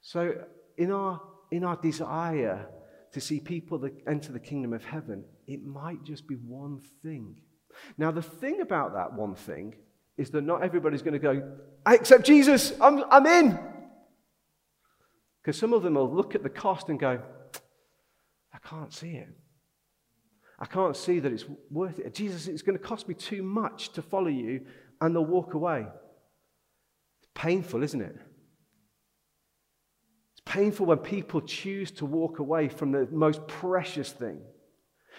So, 0.00 0.32
in 0.78 0.90
our 0.90 1.20
in 1.50 1.64
our 1.64 1.76
desire 1.76 2.68
to 3.12 3.20
see 3.20 3.40
people 3.40 3.78
that 3.78 3.92
enter 4.06 4.32
the 4.32 4.40
kingdom 4.40 4.72
of 4.72 4.84
heaven, 4.84 5.24
it 5.46 5.64
might 5.64 6.02
just 6.04 6.26
be 6.26 6.36
one 6.36 6.80
thing. 7.02 7.40
Now, 7.98 8.10
the 8.10 8.22
thing 8.22 8.60
about 8.60 8.94
that 8.94 9.12
one 9.12 9.34
thing 9.34 9.74
is 10.16 10.30
that 10.30 10.42
not 10.42 10.62
everybody's 10.62 11.02
going 11.02 11.14
to 11.14 11.18
go, 11.18 11.56
I 11.84 11.94
accept 11.94 12.24
Jesus, 12.24 12.72
I'm, 12.80 13.04
I'm 13.10 13.26
in. 13.26 13.58
Because 15.42 15.58
some 15.58 15.72
of 15.72 15.82
them 15.82 15.94
will 15.94 16.12
look 16.12 16.34
at 16.34 16.42
the 16.42 16.50
cost 16.50 16.88
and 16.88 16.98
go, 16.98 17.20
I 18.52 18.58
can't 18.58 18.92
see 18.92 19.12
it. 19.12 19.28
I 20.58 20.66
can't 20.66 20.94
see 20.94 21.20
that 21.20 21.32
it's 21.32 21.46
worth 21.70 21.98
it. 21.98 22.14
Jesus, 22.14 22.46
it's 22.46 22.60
going 22.62 22.76
to 22.76 22.84
cost 22.84 23.08
me 23.08 23.14
too 23.14 23.42
much 23.42 23.92
to 23.92 24.02
follow 24.02 24.28
you, 24.28 24.66
and 25.00 25.14
they'll 25.14 25.24
walk 25.24 25.54
away. 25.54 25.86
It's 27.18 27.30
painful, 27.34 27.82
isn't 27.82 28.02
it? 28.02 28.16
Painful 30.44 30.86
when 30.86 30.98
people 30.98 31.40
choose 31.40 31.90
to 31.92 32.06
walk 32.06 32.38
away 32.38 32.68
from 32.68 32.92
the 32.92 33.06
most 33.10 33.46
precious 33.46 34.10
thing 34.10 34.40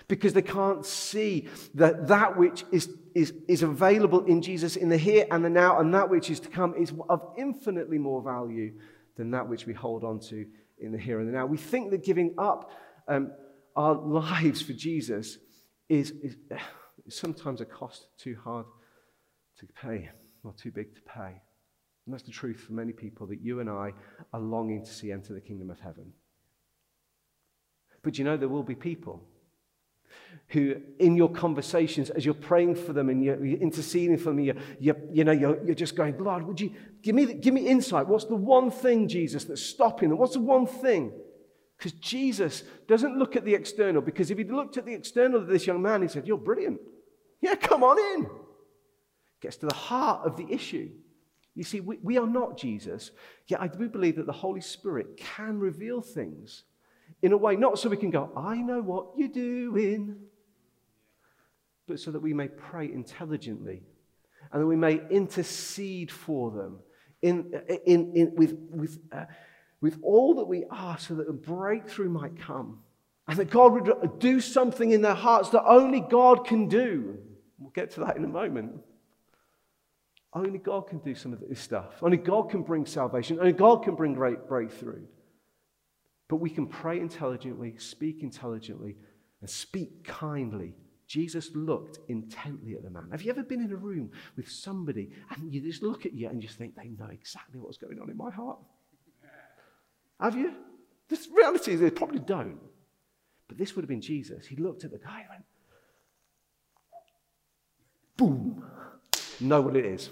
because 0.07 0.33
they 0.33 0.41
can't 0.41 0.85
see 0.85 1.47
that 1.75 2.07
that 2.07 2.37
which 2.37 2.63
is, 2.71 2.89
is, 3.13 3.33
is 3.47 3.63
available 3.63 4.25
in 4.25 4.41
Jesus 4.41 4.75
in 4.75 4.89
the 4.89 4.97
here 4.97 5.25
and 5.31 5.43
the 5.43 5.49
now 5.49 5.79
and 5.79 5.93
that 5.93 6.09
which 6.09 6.29
is 6.29 6.39
to 6.41 6.49
come 6.49 6.73
is 6.75 6.93
of 7.09 7.21
infinitely 7.37 7.97
more 7.97 8.21
value 8.21 8.73
than 9.15 9.31
that 9.31 9.47
which 9.47 9.65
we 9.65 9.73
hold 9.73 10.03
on 10.03 10.19
to 10.19 10.45
in 10.79 10.91
the 10.91 10.97
here 10.97 11.19
and 11.19 11.27
the 11.27 11.33
now. 11.33 11.45
We 11.45 11.57
think 11.57 11.91
that 11.91 12.03
giving 12.03 12.33
up 12.37 12.71
um, 13.07 13.31
our 13.75 13.93
lives 13.95 14.61
for 14.61 14.73
Jesus 14.73 15.37
is, 15.89 16.11
is 16.23 16.35
sometimes 17.09 17.61
a 17.61 17.65
cost 17.65 18.07
too 18.17 18.37
hard 18.43 18.65
to 19.59 19.67
pay 19.67 20.09
or 20.43 20.53
too 20.53 20.71
big 20.71 20.95
to 20.95 21.01
pay. 21.01 21.41
And 22.05 22.13
that's 22.13 22.23
the 22.23 22.31
truth 22.31 22.61
for 22.61 22.73
many 22.73 22.91
people 22.91 23.27
that 23.27 23.41
you 23.41 23.59
and 23.59 23.69
I 23.69 23.93
are 24.33 24.39
longing 24.39 24.83
to 24.83 24.91
see 24.91 25.11
enter 25.11 25.33
the 25.33 25.41
kingdom 25.41 25.69
of 25.69 25.79
heaven. 25.79 26.13
But 28.03 28.17
you 28.17 28.23
know, 28.23 28.37
there 28.37 28.49
will 28.49 28.63
be 28.63 28.75
people 28.75 29.23
who, 30.49 30.75
in 30.99 31.15
your 31.15 31.29
conversations, 31.29 32.09
as 32.09 32.25
you're 32.25 32.33
praying 32.33 32.75
for 32.75 32.93
them 32.93 33.09
and 33.09 33.23
you're, 33.23 33.43
interceding 33.45 34.17
for 34.17 34.25
them, 34.25 34.39
you're, 34.39 34.55
you're, 34.79 34.97
you 35.11 35.23
know, 35.23 35.31
you're, 35.31 35.63
you're 35.63 35.75
just 35.75 35.95
going, 35.95 36.17
Lord, 36.17 36.43
would 36.43 36.59
you 36.59 36.73
give 37.01 37.15
me, 37.15 37.33
give 37.35 37.53
me 37.53 37.67
insight? 37.67 38.07
What's 38.07 38.25
the 38.25 38.35
one 38.35 38.71
thing, 38.71 39.07
Jesus, 39.07 39.45
that's 39.45 39.61
stopping 39.61 40.09
them? 40.09 40.17
What's 40.17 40.33
the 40.33 40.41
one 40.41 40.65
thing? 40.65 41.13
Because 41.77 41.93
Jesus 41.93 42.63
doesn't 42.87 43.17
look 43.17 43.35
at 43.35 43.45
the 43.45 43.55
external, 43.55 44.01
because 44.01 44.29
if 44.29 44.37
he 44.37 44.43
looked 44.43 44.77
at 44.77 44.85
the 44.85 44.93
external 44.93 45.39
of 45.39 45.47
this 45.47 45.65
young 45.65 45.81
man, 45.81 46.01
he 46.01 46.07
said, 46.07 46.27
You're 46.27 46.37
brilliant. 46.37 46.79
Yeah, 47.41 47.55
come 47.55 47.83
on 47.83 47.97
in. 47.97 48.29
Gets 49.41 49.57
to 49.57 49.67
the 49.67 49.73
heart 49.73 50.25
of 50.25 50.37
the 50.37 50.45
issue. 50.51 50.91
You 51.55 51.63
see, 51.63 51.81
we, 51.81 51.97
we 52.01 52.17
are 52.17 52.27
not 52.27 52.57
Jesus, 52.57 53.11
yet 53.47 53.61
I 53.61 53.67
do 53.67 53.89
believe 53.89 54.15
that 54.15 54.25
the 54.25 54.31
Holy 54.31 54.61
Spirit 54.61 55.17
can 55.17 55.59
reveal 55.59 56.01
things 56.01 56.63
in 57.21 57.33
a 57.33 57.37
way, 57.37 57.55
not 57.55 57.77
so 57.77 57.89
we 57.89 57.97
can 57.97 58.09
go, 58.09 58.31
I 58.35 58.57
know 58.57 58.81
what 58.81 59.07
you're 59.15 59.27
doing, 59.27 60.15
but 61.87 61.99
so 61.99 62.11
that 62.11 62.19
we 62.19 62.33
may 62.33 62.47
pray 62.47 62.91
intelligently 62.91 63.83
and 64.51 64.61
that 64.61 64.67
we 64.67 64.75
may 64.75 65.01
intercede 65.09 66.11
for 66.11 66.51
them 66.51 66.79
in, 67.21 67.53
in, 67.85 68.13
in, 68.15 68.35
with, 68.35 68.57
with, 68.71 68.99
uh, 69.11 69.25
with 69.81 69.99
all 70.01 70.35
that 70.35 70.45
we 70.45 70.65
are 70.71 70.97
so 70.97 71.15
that 71.15 71.27
a 71.27 71.33
breakthrough 71.33 72.09
might 72.09 72.39
come 72.39 72.79
and 73.27 73.37
that 73.37 73.51
God 73.51 73.73
would 73.73 74.19
do 74.19 74.39
something 74.41 74.91
in 74.91 75.01
their 75.01 75.13
hearts 75.13 75.49
that 75.49 75.63
only 75.65 75.99
God 75.99 76.45
can 76.45 76.67
do. 76.67 77.19
We'll 77.59 77.71
get 77.71 77.91
to 77.91 77.99
that 78.01 78.17
in 78.17 78.23
a 78.23 78.27
moment. 78.27 78.81
Only 80.33 80.59
God 80.59 80.87
can 80.87 80.99
do 80.99 81.13
some 81.13 81.33
of 81.33 81.41
this 81.47 81.59
stuff. 81.59 82.01
Only 82.01 82.17
God 82.17 82.49
can 82.49 82.63
bring 82.63 82.85
salvation. 82.85 83.39
Only 83.39 83.51
God 83.51 83.83
can 83.83 83.95
bring 83.95 84.13
great 84.13 84.47
breakthrough. 84.47 85.03
But 86.29 86.37
we 86.37 86.49
can 86.49 86.67
pray 86.67 86.99
intelligently, 86.99 87.75
speak 87.77 88.23
intelligently, 88.23 88.95
and 89.41 89.49
speak 89.49 90.05
kindly. 90.05 90.75
Jesus 91.05 91.49
looked 91.53 91.99
intently 92.07 92.75
at 92.75 92.83
the 92.83 92.89
man. 92.89 93.09
Have 93.11 93.21
you 93.21 93.31
ever 93.31 93.43
been 93.43 93.61
in 93.61 93.73
a 93.73 93.75
room 93.75 94.11
with 94.37 94.49
somebody 94.49 95.09
and 95.35 95.53
you 95.53 95.59
just 95.59 95.83
look 95.83 96.05
at 96.05 96.13
you 96.13 96.29
and 96.29 96.41
just 96.41 96.57
think 96.57 96.73
they 96.73 96.87
know 96.87 97.09
exactly 97.11 97.59
what's 97.59 97.77
going 97.77 97.99
on 97.99 98.09
in 98.09 98.15
my 98.15 98.31
heart? 98.31 98.59
Have 100.21 100.37
you? 100.37 100.53
The 101.09 101.19
reality 101.35 101.73
is 101.73 101.81
they 101.81 101.91
probably 101.91 102.19
don't. 102.19 102.59
But 103.49 103.57
this 103.57 103.75
would 103.75 103.81
have 103.81 103.89
been 103.89 103.99
Jesus. 103.99 104.45
He 104.47 104.55
looked 104.55 104.85
at 104.85 104.91
the 104.91 104.99
guy 104.99 105.19
and 105.19 105.29
went, 105.29 105.43
boom, 108.15 108.63
know 109.41 109.59
what 109.59 109.75
it 109.75 109.85
is. 109.85 110.09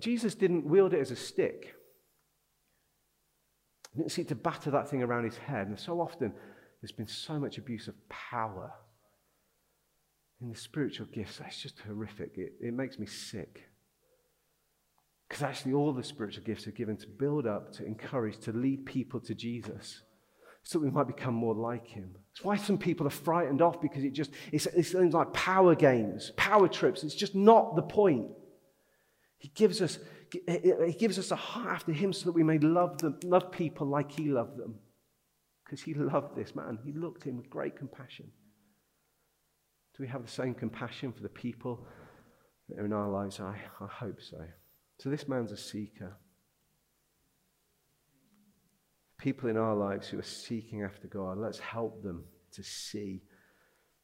Jesus 0.00 0.34
didn't 0.34 0.64
wield 0.64 0.94
it 0.94 1.00
as 1.00 1.10
a 1.10 1.16
stick. 1.16 1.74
He 3.92 3.98
didn't 3.98 4.12
seek 4.12 4.28
to 4.28 4.34
batter 4.34 4.70
that 4.70 4.88
thing 4.88 5.02
around 5.02 5.24
his 5.24 5.36
head. 5.36 5.68
And 5.68 5.78
so 5.78 6.00
often, 6.00 6.32
there's 6.80 6.92
been 6.92 7.08
so 7.08 7.38
much 7.38 7.58
abuse 7.58 7.88
of 7.88 7.94
power 8.08 8.72
in 10.40 10.50
the 10.50 10.56
spiritual 10.56 11.06
gifts. 11.06 11.40
It's 11.46 11.62
just 11.62 11.80
horrific. 11.80 12.32
It, 12.36 12.52
it 12.60 12.74
makes 12.74 12.98
me 12.98 13.06
sick. 13.06 13.64
Because 15.28 15.42
actually, 15.42 15.74
all 15.74 15.92
the 15.92 16.04
spiritual 16.04 16.44
gifts 16.44 16.66
are 16.66 16.72
given 16.72 16.96
to 16.98 17.06
build 17.06 17.46
up, 17.46 17.72
to 17.74 17.84
encourage, 17.84 18.38
to 18.40 18.52
lead 18.52 18.86
people 18.86 19.20
to 19.20 19.34
Jesus 19.34 20.02
so 20.68 20.78
we 20.78 20.90
might 20.90 21.06
become 21.06 21.32
more 21.32 21.54
like 21.54 21.86
him. 21.86 22.14
That's 22.14 22.44
why 22.44 22.56
some 22.56 22.76
people 22.76 23.06
are 23.06 23.10
frightened 23.10 23.62
off 23.62 23.80
because 23.80 24.04
it 24.04 24.12
just, 24.12 24.32
it's, 24.52 24.66
it's 24.66 24.92
things 24.92 25.14
like 25.14 25.32
power 25.32 25.74
games, 25.74 26.32
power 26.36 26.68
trips. 26.68 27.04
It's 27.04 27.14
just 27.14 27.34
not 27.34 27.74
the 27.74 27.82
point. 27.82 28.26
He 29.38 29.48
gives 29.48 29.80
us, 29.80 29.98
he 30.32 30.96
gives 30.98 31.18
us 31.18 31.30
a 31.30 31.36
heart 31.36 31.68
after 31.68 31.92
him 31.92 32.12
so 32.12 32.26
that 32.26 32.32
we 32.32 32.42
may 32.42 32.58
love 32.58 32.98
them, 32.98 33.18
love 33.24 33.52
people 33.52 33.86
like 33.86 34.12
he 34.12 34.24
loved 34.24 34.56
them. 34.58 34.74
Because 35.64 35.82
he 35.82 35.94
loved 35.94 36.34
this 36.34 36.54
man. 36.54 36.78
He 36.84 36.92
looked 36.92 37.22
at 37.22 37.28
him 37.28 37.36
with 37.36 37.50
great 37.50 37.76
compassion. 37.76 38.30
Do 39.96 40.02
we 40.02 40.08
have 40.08 40.22
the 40.22 40.30
same 40.30 40.54
compassion 40.54 41.12
for 41.12 41.22
the 41.22 41.28
people 41.28 41.86
in 42.76 42.92
our 42.92 43.08
lives? 43.08 43.38
I, 43.38 43.56
I 43.80 43.86
hope 43.86 44.20
so. 44.20 44.38
So 44.98 45.10
this 45.10 45.28
man's 45.28 45.52
a 45.52 45.56
seeker. 45.56 46.16
People 49.18 49.50
in 49.50 49.56
our 49.56 49.74
lives 49.74 50.08
who 50.08 50.18
are 50.18 50.22
seeking 50.22 50.82
after 50.82 51.06
God, 51.06 51.38
let's 51.38 51.58
help 51.58 52.02
them 52.02 52.24
to 52.52 52.62
see 52.62 53.22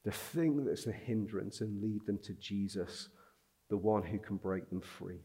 the 0.05 0.13
thing 0.13 0.65
that's 0.65 0.87
a 0.87 0.93
hindrance 0.93 1.61
and 1.61 1.83
lead 1.83 2.05
them 2.07 2.19
to 2.25 2.35
Jesus, 2.35 3.09
the 3.75 3.79
one 3.79 4.05
who 4.05 4.21
can 4.21 4.37
break 4.37 4.71
them 4.71 4.81
free. 4.81 5.19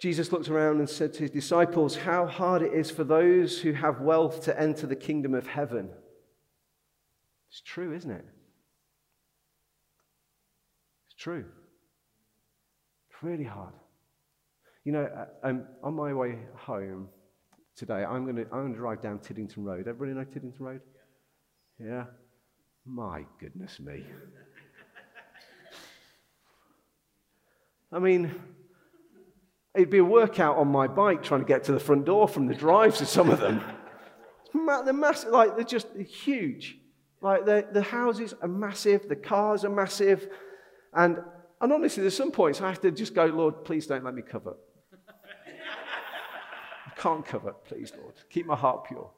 Jesus 0.00 0.32
looked 0.32 0.48
around 0.48 0.78
and 0.78 0.88
said 0.88 1.12
to 1.12 1.20
his 1.20 1.30
disciples, 1.30 1.94
How 1.94 2.26
hard 2.26 2.62
it 2.62 2.72
is 2.72 2.90
for 2.90 3.04
those 3.04 3.58
who 3.58 3.74
have 3.74 4.00
wealth 4.00 4.44
to 4.44 4.58
enter 4.58 4.86
the 4.86 4.96
kingdom 4.96 5.34
of 5.34 5.46
heaven. 5.46 5.90
It's 7.50 7.60
true, 7.60 7.92
isn't 7.92 8.10
it? 8.10 8.24
It's 11.06 11.22
true. 11.22 11.44
It's 13.10 13.22
really 13.22 13.44
hard. 13.44 13.74
You 14.84 14.92
know, 14.92 15.04
uh, 15.04 15.46
um, 15.46 15.66
on 15.82 15.92
my 15.92 16.14
way 16.14 16.38
home 16.56 17.10
today, 17.76 18.06
I'm 18.06 18.24
going 18.24 18.36
to 18.36 18.44
I'm 18.44 18.62
going 18.62 18.72
to 18.72 18.78
drive 18.78 19.02
down 19.02 19.18
Tiddington 19.18 19.58
Road. 19.58 19.86
Everybody 19.86 20.12
know 20.18 20.24
Tiddington 20.24 20.60
Road? 20.60 20.80
Yeah? 21.78 22.04
My 22.86 23.26
goodness 23.38 23.80
me. 23.80 24.02
I 27.94 28.00
mean, 28.00 28.34
it'd 29.74 29.88
be 29.88 29.98
a 29.98 30.04
workout 30.04 30.56
on 30.56 30.68
my 30.68 30.88
bike 30.88 31.22
trying 31.22 31.40
to 31.40 31.46
get 31.46 31.64
to 31.64 31.72
the 31.72 31.80
front 31.80 32.04
door 32.04 32.26
from 32.26 32.46
the 32.46 32.54
drives 32.54 33.00
of 33.00 33.08
some 33.08 33.30
of 33.30 33.40
them. 33.40 33.62
They're 34.52 34.92
massive, 34.92 35.30
like 35.30 35.56
they're 35.56 35.64
just 35.64 35.88
huge. 35.96 36.76
Like 37.20 37.44
the, 37.44 37.82
houses 37.82 38.34
are 38.42 38.48
massive, 38.48 39.08
the 39.08 39.16
cars 39.16 39.64
are 39.64 39.70
massive, 39.70 40.28
and 40.92 41.18
and 41.60 41.72
honestly, 41.72 42.02
there's 42.02 42.16
some 42.16 42.30
points 42.30 42.60
I 42.60 42.68
have 42.68 42.80
to 42.82 42.90
just 42.90 43.14
go, 43.14 43.24
Lord, 43.26 43.64
please 43.64 43.86
don't 43.86 44.04
let 44.04 44.14
me 44.14 44.22
covet. 44.22 44.56
I 46.86 46.90
can't 46.96 47.24
covet, 47.24 47.64
please, 47.64 47.92
Lord. 47.98 48.14
Keep 48.28 48.46
my 48.46 48.56
heart 48.56 48.84
pure. 48.84 49.10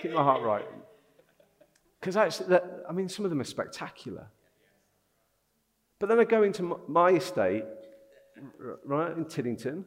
Keep 0.00 0.12
my 0.12 0.22
heart 0.22 0.42
right. 0.42 0.64
Because 1.98 2.16
actually, 2.16 2.58
I 2.88 2.92
mean, 2.92 3.08
some 3.08 3.24
of 3.24 3.30
them 3.30 3.40
are 3.40 3.44
spectacular. 3.44 4.28
But 5.98 6.08
then 6.08 6.20
I 6.20 6.24
go 6.24 6.42
into 6.42 6.78
my 6.86 7.10
estate, 7.10 7.64
right, 8.84 9.16
in 9.16 9.24
Tiddington, 9.24 9.84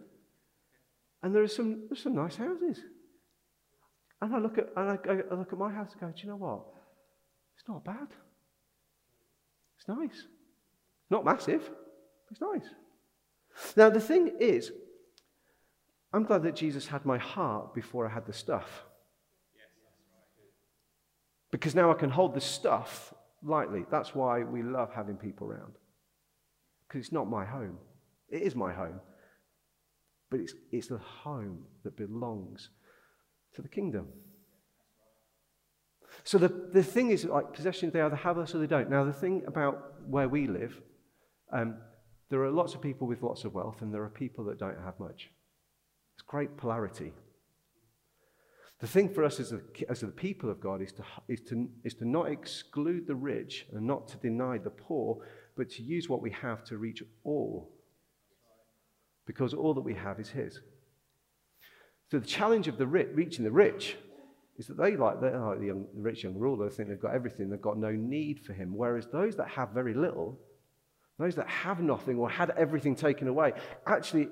and 1.24 1.36
there 1.36 1.44
are 1.44 1.48
some, 1.48 1.88
there's 1.90 2.04
some 2.04 2.16
nice 2.16 2.36
houses. 2.36 2.80
And 4.22 4.36
I 4.36 4.40
look 4.40 4.58
at, 4.58 4.70
and 4.76 4.90
I, 4.90 4.98
I 5.32 5.36
look 5.36 5.54
at 5.54 5.60
my 5.60 5.72
house 5.72 5.92
and 5.92 6.02
go, 6.02 6.08
do 6.08 6.22
you 6.24 6.30
know 6.30 6.38
what? 6.38 6.66
It's 7.58 7.68
not 7.68 7.84
bad. 7.84 8.08
It's 9.78 9.88
nice. 9.88 10.26
Not 11.10 11.24
massive, 11.24 11.70
it's 12.32 12.42
nice. 12.42 12.70
Now, 13.76 13.90
the 13.90 14.00
thing 14.00 14.34
is, 14.40 14.72
I'm 16.14 16.24
glad 16.24 16.44
that 16.44 16.56
Jesus 16.56 16.88
had 16.88 17.06
my 17.06 17.18
heart 17.18 17.74
before 17.74 18.08
I 18.08 18.14
had 18.14 18.26
the 18.26 18.34
stuff. 18.34 18.86
Because 21.52 21.76
now 21.76 21.92
I 21.92 21.94
can 21.94 22.10
hold 22.10 22.34
the 22.34 22.42
stuff 22.42 23.14
lightly. 23.44 23.86
That's 23.90 24.14
why 24.14 24.44
we 24.44 24.64
love 24.64 24.94
having 24.94 25.16
people 25.16 25.48
around. 25.48 25.74
Because 26.88 27.06
it's 27.06 27.12
not 27.12 27.30
my 27.30 27.46
home. 27.46 27.78
It 28.30 28.42
is 28.42 28.56
my 28.56 28.74
home. 28.74 29.00
But 30.30 30.42
it's, 30.42 30.54
it's 30.72 30.88
the 30.88 30.98
home 30.98 31.64
that 31.84 31.96
belongs 31.96 32.70
to 33.56 33.62
the 33.62 33.70
kingdom. 33.70 34.08
So 36.24 36.38
the, 36.38 36.50
the 36.74 36.84
thing 36.84 37.12
is, 37.12 37.26
like 37.26 37.54
possessions, 37.54 37.94
they 37.94 38.02
either 38.02 38.16
have 38.16 38.38
us 38.38 38.54
or 38.54 38.60
they 38.60 38.68
don't. 38.68 38.90
Now, 38.90 39.04
the 39.04 39.14
thing 39.14 39.44
about 39.48 40.08
where 40.08 40.28
we 40.28 40.48
live, 40.48 40.80
um, 41.54 41.78
there 42.30 42.44
are 42.44 42.52
lots 42.52 42.74
of 42.74 42.82
people 42.82 43.08
with 43.08 43.22
lots 43.22 43.46
of 43.46 43.54
wealth, 43.54 43.82
and 43.82 43.94
there 43.94 44.04
are 44.04 44.10
people 44.10 44.44
that 44.46 44.60
don't 44.60 44.80
have 44.84 45.00
much. 45.00 45.30
It's 46.16 46.24
great 46.24 46.58
polarity. 46.58 47.14
The 48.80 48.88
thing 48.88 49.10
for 49.10 49.24
us 49.24 49.40
as, 49.40 49.54
a, 49.54 49.62
as 49.90 50.02
the 50.02 50.08
people 50.08 50.50
of 50.50 50.60
God 50.60 50.82
is 50.82 50.92
to, 50.94 51.04
is, 51.28 51.42
to, 51.50 51.68
is 51.84 51.94
to 51.96 52.08
not 52.08 52.30
exclude 52.30 53.08
the 53.08 53.16
rich 53.16 53.66
and 53.74 53.88
not 53.88 54.08
to 54.10 54.18
deny 54.18 54.58
the 54.58 54.70
poor, 54.70 55.20
but 55.56 55.70
to 55.72 55.84
use 55.84 56.10
what 56.10 56.22
we 56.22 56.32
have 56.32 56.64
to 56.66 56.78
reach 56.78 57.02
all. 57.24 57.77
Because 59.28 59.54
all 59.54 59.76
that 59.76 59.82
we 59.82 59.94
have 59.94 60.20
is 60.20 60.30
His. 60.30 60.60
So 62.10 62.18
the 62.18 62.26
challenge 62.26 62.68
of 62.68 62.78
the 62.78 62.88
rich, 62.88 63.10
reaching 63.14 63.44
the 63.44 63.52
rich 63.52 63.98
is 64.58 64.66
that 64.68 64.78
they 64.78 64.96
like, 64.96 65.22
they're 65.22 65.40
like 65.40 65.60
the, 65.60 65.68
young, 65.68 65.86
the 65.94 66.02
rich 66.02 66.24
young 66.24 66.36
ruler, 66.36 66.70
think 66.70 66.90
they've 66.90 67.00
got 67.00 67.14
everything, 67.14 67.50
they've 67.50 67.62
got 67.62 67.78
no 67.78 67.92
need 67.92 68.40
for 68.46 68.54
him. 68.54 68.76
Whereas 68.76 69.08
those 69.08 69.36
that 69.36 69.50
have 69.50 69.70
very 69.70 69.94
little, 69.94 70.40
those 71.20 71.36
that 71.36 71.48
have 71.48 71.80
nothing 71.80 72.18
or 72.18 72.30
had 72.30 72.52
everything 72.52 72.96
taken 72.96 73.28
away, 73.28 73.54
actually, 73.86 74.30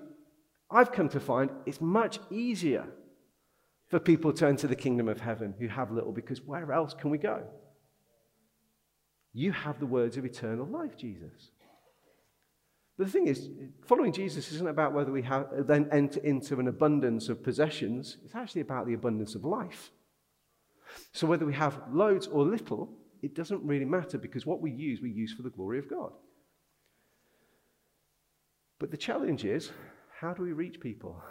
I've 0.72 0.92
come 0.92 1.10
to 1.10 1.20
find 1.20 1.52
it's 1.66 1.82
much 1.82 2.20
easier 2.32 2.88
for 3.88 4.00
people 4.00 4.34
to 4.34 4.48
enter 4.48 4.68
the 4.68 4.76
kingdom 4.76 5.08
of 5.08 5.20
heaven 5.20 5.54
who 5.60 5.68
have 5.68 5.92
little, 5.92 6.12
because 6.12 6.42
where 6.42 6.72
else 6.72 6.94
can 6.94 7.12
we 7.12 7.20
go? 7.20 7.44
You 9.34 9.52
have 9.52 9.80
the 9.80 9.86
words 9.86 10.18
of 10.18 10.26
eternal 10.26 10.66
life, 10.66 10.98
Jesus. 10.98 11.52
The 12.98 13.08
thing 13.08 13.28
is, 13.28 13.50
following 13.86 14.14
Jesus 14.14 14.52
isn't 14.54 14.68
about 14.68 14.94
whether 14.94 15.12
we 15.12 15.22
have, 15.24 15.68
then 15.68 15.90
enter 15.92 16.20
into 16.22 16.60
an 16.60 16.68
abundance 16.68 17.28
of 17.28 17.44
possessions. 17.44 18.18
It's 18.24 18.36
actually 18.36 18.62
about 18.62 18.88
the 18.88 18.94
abundance 18.94 19.36
of 19.36 19.44
life. 19.44 19.92
So 21.12 21.28
whether 21.28 21.46
we 21.46 21.54
have 21.54 21.82
loads 21.92 22.28
or 22.28 22.46
little, 22.46 22.90
it 23.22 23.36
doesn't 23.36 23.64
really 23.64 23.86
matter 23.86 24.18
because 24.18 24.46
what 24.46 24.62
we 24.62 24.72
use, 24.72 25.02
we 25.02 25.12
use 25.12 25.34
for 25.34 25.42
the 25.42 25.50
glory 25.50 25.80
of 25.80 25.90
God. 25.90 26.14
But 28.80 28.92
the 28.92 28.98
challenge 28.98 29.44
is 29.44 29.72
how 30.20 30.34
do 30.34 30.44
we 30.44 30.54
reach 30.54 30.80
people? 30.80 31.22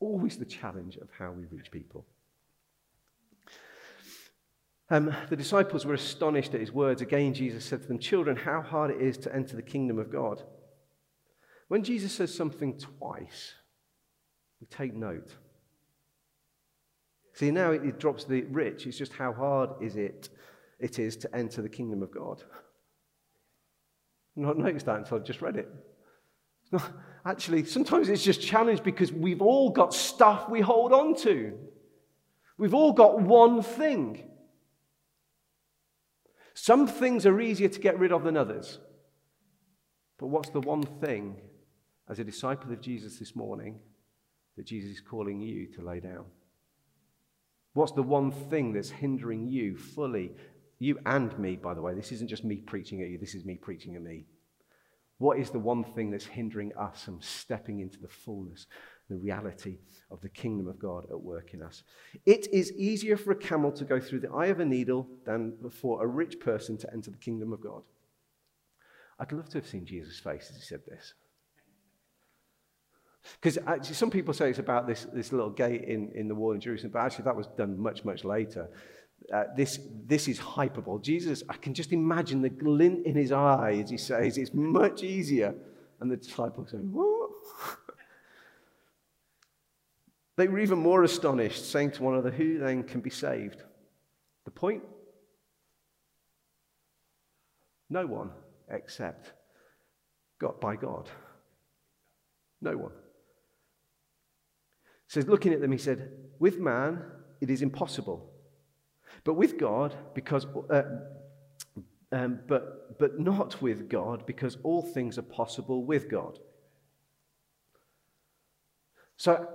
always 0.00 0.36
the 0.36 0.44
challenge 0.44 0.96
of 0.96 1.08
how 1.18 1.32
we 1.32 1.44
reach 1.46 1.70
people. 1.70 2.06
Um, 4.88 5.12
the 5.30 5.36
disciples 5.36 5.84
were 5.84 5.94
astonished 5.94 6.54
at 6.54 6.60
his 6.60 6.70
words. 6.70 7.02
Again, 7.02 7.34
Jesus 7.34 7.64
said 7.64 7.82
to 7.82 7.88
them, 7.88 7.98
Children, 7.98 8.36
how 8.36 8.62
hard 8.62 8.92
it 8.92 9.00
is 9.00 9.18
to 9.18 9.34
enter 9.34 9.56
the 9.56 9.62
kingdom 9.62 9.98
of 9.98 10.12
God. 10.12 10.42
When 11.68 11.82
Jesus 11.82 12.12
says 12.12 12.34
something 12.34 12.78
twice, 12.78 13.54
we 14.60 14.66
take 14.68 14.94
note. 14.94 15.34
See, 17.34 17.50
now 17.50 17.72
it, 17.72 17.84
it 17.84 17.98
drops 17.98 18.24
the 18.24 18.42
rich. 18.44 18.86
It's 18.86 18.96
just 18.96 19.12
how 19.12 19.32
hard 19.32 19.70
is 19.80 19.96
it, 19.96 20.30
it 20.78 20.98
is 20.98 21.16
to 21.18 21.36
enter 21.36 21.60
the 21.62 21.68
kingdom 21.68 22.02
of 22.02 22.10
God. 22.10 22.42
I've 24.36 24.42
not 24.42 24.58
noticed 24.58 24.86
that 24.86 24.96
until 24.96 25.18
I 25.18 25.20
just 25.20 25.42
read 25.42 25.56
it. 25.56 25.68
Not, 26.72 26.90
actually, 27.24 27.64
sometimes 27.64 28.08
it's 28.08 28.24
just 28.24 28.40
challenged 28.40 28.82
because 28.84 29.12
we've 29.12 29.42
all 29.42 29.70
got 29.70 29.92
stuff 29.92 30.48
we 30.48 30.60
hold 30.60 30.92
on 30.92 31.14
to. 31.16 31.58
We've 32.58 32.74
all 32.74 32.92
got 32.92 33.20
one 33.20 33.62
thing. 33.62 34.30
Some 36.54 36.86
things 36.86 37.26
are 37.26 37.38
easier 37.40 37.68
to 37.68 37.80
get 37.80 37.98
rid 37.98 38.12
of 38.12 38.24
than 38.24 38.36
others. 38.36 38.78
But 40.18 40.28
what's 40.28 40.48
the 40.48 40.60
one 40.60 40.82
thing, 40.82 41.36
as 42.08 42.18
a 42.18 42.24
disciple 42.24 42.72
of 42.72 42.80
Jesus 42.80 43.18
this 43.18 43.34
morning, 43.34 43.78
that 44.56 44.66
Jesus 44.66 44.90
is 44.90 45.00
calling 45.00 45.40
you 45.40 45.66
to 45.74 45.82
lay 45.82 46.00
down? 46.00 46.24
What's 47.74 47.92
the 47.92 48.02
one 48.02 48.30
thing 48.30 48.72
that's 48.72 48.90
hindering 48.90 49.48
you 49.48 49.76
fully? 49.76 50.32
You 50.78 50.98
and 51.04 51.36
me, 51.38 51.56
by 51.56 51.74
the 51.74 51.82
way. 51.82 51.94
This 51.94 52.12
isn't 52.12 52.28
just 52.28 52.44
me 52.44 52.56
preaching 52.56 53.02
at 53.02 53.08
you, 53.08 53.18
this 53.18 53.34
is 53.34 53.44
me 53.44 53.56
preaching 53.56 53.96
at 53.96 54.02
me. 54.02 54.24
What 55.18 55.38
is 55.38 55.50
the 55.50 55.58
one 55.58 55.82
thing 55.82 56.10
that's 56.10 56.26
hindering 56.26 56.74
us 56.76 57.04
from 57.04 57.20
stepping 57.22 57.80
into 57.80 57.98
the 57.98 58.08
fullness, 58.08 58.66
the 59.08 59.16
reality 59.16 59.78
of 60.10 60.20
the 60.20 60.28
kingdom 60.28 60.68
of 60.68 60.78
God 60.78 61.06
at 61.10 61.20
work 61.20 61.54
in 61.54 61.62
us? 61.62 61.82
It 62.26 62.48
is 62.52 62.72
easier 62.72 63.16
for 63.16 63.32
a 63.32 63.36
camel 63.36 63.72
to 63.72 63.84
go 63.84 63.98
through 63.98 64.20
the 64.20 64.32
eye 64.32 64.46
of 64.46 64.60
a 64.60 64.64
needle 64.64 65.08
than 65.24 65.56
for 65.70 66.04
a 66.04 66.06
rich 66.06 66.38
person 66.38 66.76
to 66.78 66.92
enter 66.92 67.10
the 67.10 67.16
kingdom 67.16 67.52
of 67.52 67.60
God. 67.60 67.82
I'd 69.18 69.32
love 69.32 69.48
to 69.50 69.58
have 69.58 69.66
seen 69.66 69.86
Jesus' 69.86 70.20
face 70.20 70.48
as 70.50 70.56
he 70.56 70.62
said 70.62 70.80
this. 70.86 71.14
Because 73.40 73.58
actually, 73.66 73.94
some 73.94 74.10
people 74.10 74.32
say 74.34 74.50
it's 74.50 74.58
about 74.58 74.86
this, 74.86 75.06
this 75.12 75.32
little 75.32 75.50
gate 75.50 75.84
in, 75.84 76.10
in 76.14 76.28
the 76.28 76.34
wall 76.34 76.52
in 76.52 76.60
Jerusalem, 76.60 76.92
but 76.92 77.00
actually, 77.00 77.24
that 77.24 77.36
was 77.36 77.46
done 77.48 77.78
much, 77.78 78.04
much 78.04 78.24
later 78.24 78.68
uh, 79.32 79.44
this, 79.56 79.80
this 80.06 80.28
is 80.28 80.38
hyperbole. 80.38 81.02
Jesus, 81.02 81.42
I 81.48 81.54
can 81.54 81.74
just 81.74 81.92
imagine 81.92 82.42
the 82.42 82.48
glint 82.48 83.06
in 83.06 83.16
his 83.16 83.32
eye 83.32 83.80
as 83.82 83.90
he 83.90 83.96
says, 83.96 84.38
it's 84.38 84.54
much 84.54 85.02
easier. 85.02 85.54
And 86.00 86.10
the 86.10 86.16
disciples 86.16 86.70
say, 86.70 86.78
What? 86.78 87.30
they 90.36 90.46
were 90.46 90.58
even 90.58 90.78
more 90.78 91.02
astonished, 91.02 91.70
saying 91.70 91.92
to 91.92 92.02
one 92.02 92.14
another, 92.14 92.30
Who 92.30 92.58
then 92.58 92.84
can 92.84 93.00
be 93.00 93.10
saved? 93.10 93.62
The 94.44 94.50
point? 94.50 94.82
No 97.88 98.06
one 98.06 98.30
except 98.68 99.32
God 100.38 100.60
by 100.60 100.76
God. 100.76 101.08
No 102.60 102.76
one. 102.76 102.92
Says, 105.08 105.26
looking 105.26 105.52
at 105.52 105.60
them, 105.60 105.72
he 105.72 105.78
said, 105.78 106.10
With 106.38 106.58
man 106.58 107.02
it 107.40 107.50
is 107.50 107.62
impossible 107.62 108.32
but 109.26 109.34
with 109.34 109.58
God, 109.58 109.92
because, 110.14 110.46
uh, 110.70 110.82
um, 112.12 112.38
but, 112.46 112.96
but 112.96 113.18
not 113.18 113.60
with 113.60 113.88
God, 113.88 114.24
because 114.24 114.56
all 114.62 114.82
things 114.82 115.18
are 115.18 115.22
possible 115.22 115.84
with 115.84 116.08
God. 116.08 116.38
So, 119.16 119.48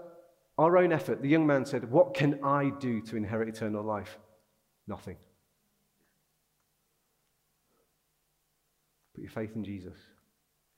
our 0.57 0.77
own 0.77 0.91
effort, 0.91 1.21
the 1.21 1.29
young 1.29 1.47
man 1.47 1.65
said, 1.65 1.89
What 1.89 2.13
can 2.13 2.43
I 2.43 2.71
do 2.81 2.99
to 3.03 3.15
inherit 3.15 3.47
eternal 3.47 3.81
life? 3.81 4.17
Nothing. 4.87 5.15
Put 9.15 9.21
your 9.21 9.31
faith 9.31 9.55
in 9.55 9.63
Jesus, 9.63 9.97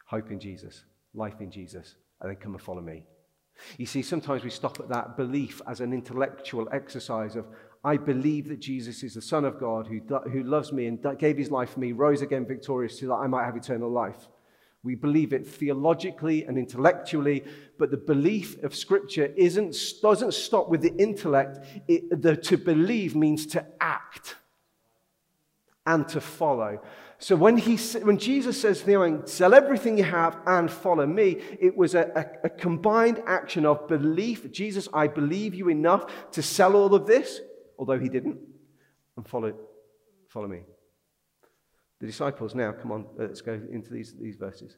hope 0.06 0.30
in 0.30 0.40
Jesus, 0.40 0.84
life 1.16 1.42
in 1.42 1.50
Jesus, 1.50 1.96
and 2.22 2.30
then 2.30 2.38
come 2.38 2.54
and 2.54 2.62
follow 2.62 2.82
me. 2.82 3.04
You 3.78 3.86
see, 3.86 4.02
sometimes 4.02 4.44
we 4.44 4.50
stop 4.50 4.80
at 4.80 4.90
that 4.90 5.18
belief 5.18 5.62
as 5.68 5.80
an 5.80 5.94
intellectual 5.94 6.68
exercise 6.72 7.36
of, 7.36 7.46
I 7.84 7.98
believe 7.98 8.48
that 8.48 8.60
Jesus 8.60 9.04
is 9.04 9.14
the 9.14 9.22
Son 9.22 9.46
of 9.46 9.60
God 9.60 9.88
who, 9.88 10.00
who 10.30 10.44
loves 10.44 10.72
me 10.72 10.88
and 10.88 11.00
gave 11.20 11.38
his 11.38 11.52
life 11.52 11.72
for 11.72 11.80
me, 11.80 11.92
rose 11.92 12.22
again 12.22 12.46
victorious 12.46 13.00
so 13.00 13.08
that 13.08 13.14
I 13.16 13.28
might 13.28 13.46
have 13.46 13.56
eternal 13.56 13.90
life. 13.90 14.28
We 14.84 14.96
believe 14.96 15.32
it 15.32 15.48
theologically 15.48 16.44
and 16.44 16.58
intellectually, 16.58 17.44
but 17.80 17.90
the 17.90 17.98
belief 17.98 18.62
of 18.64 18.76
Scripture 18.76 19.34
isn't, 19.38 19.76
doesn't 20.02 20.34
stop 20.34 20.70
with 20.70 20.82
the 20.82 20.94
intellect. 20.98 21.66
It, 21.88 22.22
the, 22.22 22.36
to 22.36 22.58
believe 22.58 23.16
means 23.16 23.46
to 23.48 23.66
act 23.80 24.36
and 25.86 26.08
to 26.10 26.20
follow. 26.20 26.82
So 27.24 27.38
when, 27.38 27.56
he, 27.56 27.78
when 28.00 28.18
Jesus 28.18 28.60
says 28.60 28.82
to 28.82 28.86
the 28.86 29.22
sell 29.28 29.54
everything 29.54 29.98
you 29.98 30.04
have 30.04 30.38
and 30.46 30.70
follow 30.70 31.06
me, 31.06 31.38
it 31.58 31.74
was 31.74 31.96
a, 31.96 32.12
a, 32.44 32.48
a 32.48 32.50
combined 32.50 33.24
action 33.26 33.66
of 33.66 33.88
belief. 33.88 34.52
Jesus, 34.52 34.90
I 34.94 35.08
believe 35.08 35.56
you 35.56 35.70
enough 35.70 36.32
to 36.32 36.42
sell 36.44 36.76
all 36.76 36.94
of 36.94 37.08
this, 37.08 37.40
although 37.80 37.98
he 37.98 38.10
didn't, 38.10 38.40
and 39.16 39.26
follow, 39.26 39.54
follow 40.28 40.50
me. 40.50 40.64
The 42.02 42.08
disciples 42.08 42.56
now, 42.56 42.74
come 42.74 42.92
on, 42.92 43.06
let's 43.16 43.40
go 43.40 43.54
into 43.54 43.94
these, 43.94 44.14
these 44.20 44.36
verses. 44.36 44.76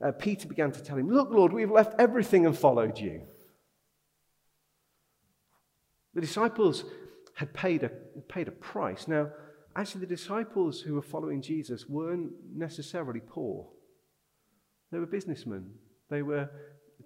Uh, 0.00 0.12
Peter 0.12 0.46
began 0.46 0.70
to 0.70 0.80
tell 0.80 0.96
him, 0.96 1.10
Look, 1.10 1.30
Lord, 1.32 1.52
we've 1.52 1.72
left 1.72 2.00
everything 2.00 2.46
and 2.46 2.56
followed 2.56 3.00
you. 3.00 3.22
The 6.14 6.20
disciples 6.20 6.84
had 7.34 7.52
paid 7.52 7.82
a, 7.82 7.88
paid 8.28 8.46
a 8.46 8.52
price. 8.52 9.08
Now, 9.08 9.30
actually, 9.78 10.00
the 10.00 10.06
disciples 10.06 10.80
who 10.80 10.94
were 10.94 11.02
following 11.02 11.40
Jesus 11.40 11.88
weren't 11.88 12.32
necessarily 12.54 13.20
poor, 13.20 13.66
they 14.90 14.98
were 14.98 15.06
businessmen, 15.06 15.70
they 16.10 16.22
were 16.22 16.50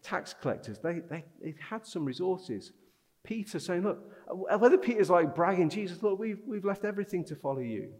tax 0.02 0.34
collectors, 0.40 0.78
they, 0.78 1.00
they, 1.10 1.24
they 1.42 1.54
had 1.68 1.86
some 1.86 2.04
resources. 2.04 2.72
Peter 3.24 3.58
saying, 3.58 3.82
Look, 3.82 3.98
uh, 4.28 4.58
whether 4.58 4.78
Peter's 4.78 5.10
like 5.10 5.34
bragging, 5.34 5.68
Jesus, 5.68 6.02
look, 6.02 6.18
we've, 6.18 6.40
we've 6.46 6.64
left 6.64 6.84
everything 6.84 7.24
to 7.26 7.36
follow 7.36 7.60
you. 7.60 7.90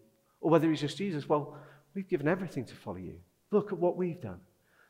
Or 0.41 0.51
whether 0.51 0.69
he's 0.69 0.81
just 0.81 0.99
Jesus, 0.99 1.29
well, 1.29 1.57
we've 1.95 2.09
given 2.09 2.27
everything 2.27 2.65
to 2.65 2.75
follow 2.75 2.97
you. 2.97 3.19
Look 3.53 3.73
at 3.73 3.79
what 3.79 3.97
we've 3.97 4.21
done. 4.21 4.41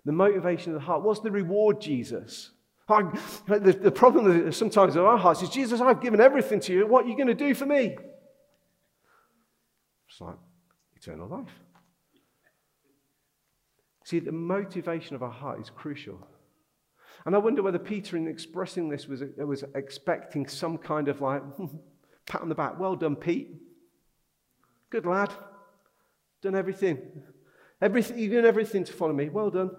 The 0.07 0.13
motivation 0.13 0.73
of 0.73 0.81
the 0.81 0.87
heart. 0.87 1.03
What's 1.03 1.21
the 1.21 1.31
reward, 1.31 1.81
Jesus? 1.81 2.51
I, 2.89 3.03
the, 3.47 3.73
the 3.73 3.93
problem 3.93 4.51
sometimes 4.53 4.97
in 4.97 5.03
our 5.03 5.19
hearts 5.19 5.43
is, 5.43 5.51
Jesus, 5.51 5.81
I've 5.81 6.01
given 6.01 6.21
everything 6.21 6.61
to 6.61 6.73
you. 6.73 6.87
What 6.87 7.05
are 7.05 7.09
you 7.09 7.17
going 7.17 7.29
to 7.29 7.35
do 7.35 7.55
for 7.55 7.67
me? 7.67 7.97
It's 10.13 10.21
like 10.21 10.37
eternal 10.95 11.27
life. 11.27 11.49
See, 14.05 14.19
the 14.19 14.33
motivation 14.33 15.17
of 15.17 15.23
our 15.23 15.31
heart 15.31 15.61
is 15.61 15.71
crucial. 15.71 16.27
And 17.25 17.35
I 17.35 17.39
wonder 17.39 17.63
whether 17.63 17.79
Peter, 17.79 18.17
in 18.17 18.29
expressing 18.29 18.89
this, 18.89 19.07
was, 19.07 19.23
was 19.39 19.65
expecting 19.75 20.47
some 20.49 20.77
kind 20.77 21.09
of 21.09 21.21
like 21.21 21.43
pat 22.27 22.43
on 22.43 22.49
the 22.49 22.55
back. 22.55 22.79
Well 22.79 22.97
done, 22.97 23.17
Pete. 23.17 23.57
Good 24.91 25.07
lad. 25.07 25.33
Done 26.43 26.57
everything. 26.57 26.99
Everything 27.81 28.19
you've 28.19 28.33
done 28.33 28.45
everything 28.45 28.85
to 28.85 28.93
follow 28.93 29.15
me. 29.15 29.31
Well 29.31 29.51
done. 29.51 29.71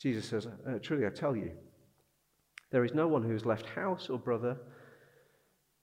Jesus 0.00 0.26
says, 0.26 0.46
uh, 0.46 0.78
Truly, 0.80 1.06
I 1.06 1.10
tell 1.10 1.34
you, 1.34 1.50
there 2.70 2.84
is 2.84 2.94
no 2.94 3.08
one 3.08 3.24
who 3.24 3.32
has 3.32 3.44
left 3.44 3.66
house 3.66 4.08
or 4.08 4.18
brother 4.18 4.56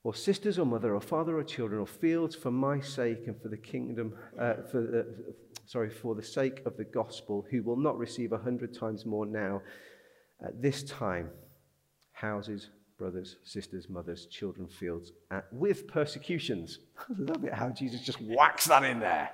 or 0.06 0.14
sisters 0.14 0.60
or 0.60 0.68
mother 0.68 0.94
or 0.94 1.02
father 1.02 1.36
or 1.36 1.44
children 1.44 1.82
or 1.82 1.88
fields 1.88 2.36
for 2.36 2.52
my 2.52 2.80
sake 2.80 3.26
and 3.26 3.42
for 3.42 3.50
the 3.50 3.58
kingdom, 3.58 4.14
uh, 4.40 4.54
for, 4.72 5.00
uh, 5.00 5.04
sorry, 5.66 5.90
for 5.90 6.14
the 6.14 6.22
sake 6.22 6.62
of 6.68 6.78
the 6.78 6.84
gospel, 6.84 7.44
who 7.50 7.64
will 7.64 7.76
not 7.76 7.98
receive 7.98 8.32
a 8.32 8.38
hundred 8.38 8.72
times 8.72 9.04
more 9.04 9.26
now 9.26 9.64
at 10.46 10.62
this 10.62 10.84
time 10.84 11.32
houses, 12.12 12.70
brothers, 13.00 13.38
sisters, 13.44 13.90
mothers, 13.90 14.28
children, 14.28 14.68
fields, 14.68 15.12
uh, 15.32 15.42
with 15.52 15.88
persecutions. 15.88 16.78
I 17.00 17.14
love 17.18 17.44
it 17.44 17.52
how 17.52 17.70
Jesus 17.70 18.02
just 18.02 18.22
whacks 18.22 18.66
that 18.68 18.84
in 18.84 19.00
there. 19.00 19.32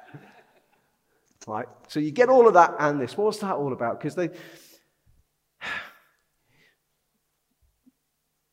Right? 1.45 1.67
So 1.89 1.99
you 1.99 2.11
get 2.11 2.29
all 2.29 2.47
of 2.47 2.53
that 2.53 2.75
and 2.79 3.01
this. 3.01 3.17
What's 3.17 3.39
that 3.39 3.55
all 3.55 3.73
about? 3.73 3.99
Because 3.99 4.15
they. 4.15 4.29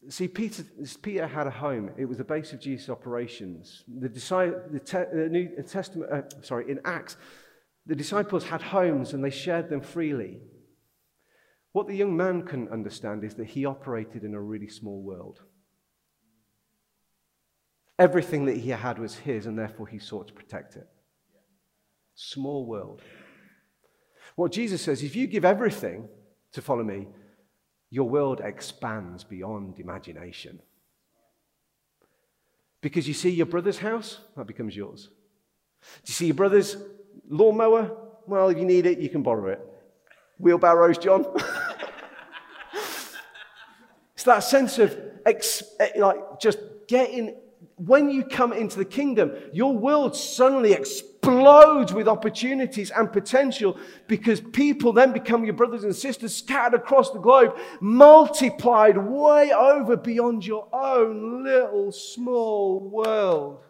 See, 0.08 0.28
Peter, 0.28 0.64
Peter 1.02 1.26
had 1.26 1.46
a 1.46 1.50
home. 1.50 1.90
It 1.98 2.06
was 2.06 2.18
the 2.18 2.24
base 2.24 2.52
of 2.52 2.60
Jesus' 2.60 2.88
operations. 2.88 3.84
The, 3.86 4.08
the, 4.08 4.80
te, 4.80 4.96
the 5.12 5.28
New 5.30 5.62
Testament, 5.62 6.10
uh, 6.10 6.22
sorry, 6.42 6.70
in 6.70 6.80
Acts, 6.84 7.16
the 7.84 7.94
disciples 7.94 8.44
had 8.44 8.62
homes 8.62 9.12
and 9.12 9.22
they 9.22 9.30
shared 9.30 9.68
them 9.68 9.80
freely. 9.80 10.38
What 11.72 11.88
the 11.88 11.96
young 11.96 12.16
man 12.16 12.42
couldn't 12.42 12.72
understand 12.72 13.22
is 13.22 13.34
that 13.34 13.48
he 13.48 13.66
operated 13.66 14.24
in 14.24 14.34
a 14.34 14.40
really 14.40 14.68
small 14.68 15.02
world. 15.02 15.40
Everything 17.98 18.46
that 18.46 18.58
he 18.58 18.70
had 18.70 18.98
was 18.98 19.16
his, 19.16 19.46
and 19.46 19.58
therefore 19.58 19.88
he 19.88 19.98
sought 19.98 20.28
to 20.28 20.34
protect 20.34 20.76
it. 20.76 20.86
Small 22.14 22.64
world. 22.64 23.02
What 24.36 24.52
Jesus 24.52 24.82
says, 24.82 25.02
if 25.02 25.16
you 25.16 25.26
give 25.26 25.44
everything 25.44 26.08
to 26.52 26.62
follow 26.62 26.84
me, 26.84 27.08
your 27.90 28.08
world 28.08 28.40
expands 28.42 29.24
beyond 29.24 29.78
imagination. 29.80 30.60
Because 32.80 33.08
you 33.08 33.14
see 33.14 33.30
your 33.30 33.46
brother's 33.46 33.78
house, 33.78 34.20
that 34.36 34.46
becomes 34.46 34.76
yours. 34.76 35.08
Do 35.80 36.10
you 36.10 36.14
see 36.14 36.26
your 36.26 36.34
brother's 36.34 36.76
lawnmower? 37.28 37.96
Well, 38.26 38.50
if 38.50 38.58
you 38.58 38.64
need 38.64 38.86
it, 38.86 38.98
you 38.98 39.08
can 39.08 39.22
borrow 39.22 39.52
it. 39.52 39.60
Wheelbarrows, 40.38 40.98
John. 40.98 41.26
it's 44.14 44.24
that 44.24 44.40
sense 44.40 44.78
of 44.78 44.96
ex- 45.26 45.62
eh, 45.80 45.92
like 45.96 46.40
just 46.40 46.58
getting. 46.86 47.36
When 47.76 48.10
you 48.10 48.24
come 48.24 48.52
into 48.52 48.78
the 48.78 48.84
kingdom, 48.84 49.32
your 49.52 49.76
world 49.76 50.16
suddenly 50.16 50.72
explodes 51.28 51.92
with 51.92 52.08
opportunities 52.08 52.90
and 52.90 53.12
potential 53.12 53.76
because 54.06 54.40
people 54.40 54.92
then 54.92 55.12
become 55.12 55.44
your 55.44 55.54
brothers 55.54 55.84
and 55.84 55.94
sisters 55.94 56.34
scattered 56.34 56.80
across 56.80 57.10
the 57.10 57.18
globe, 57.18 57.56
multiplied 57.80 58.96
way 58.96 59.52
over 59.52 59.96
beyond 59.96 60.46
your 60.46 60.68
own 60.72 61.44
little 61.44 61.92
small 61.92 62.80
world 62.80 63.60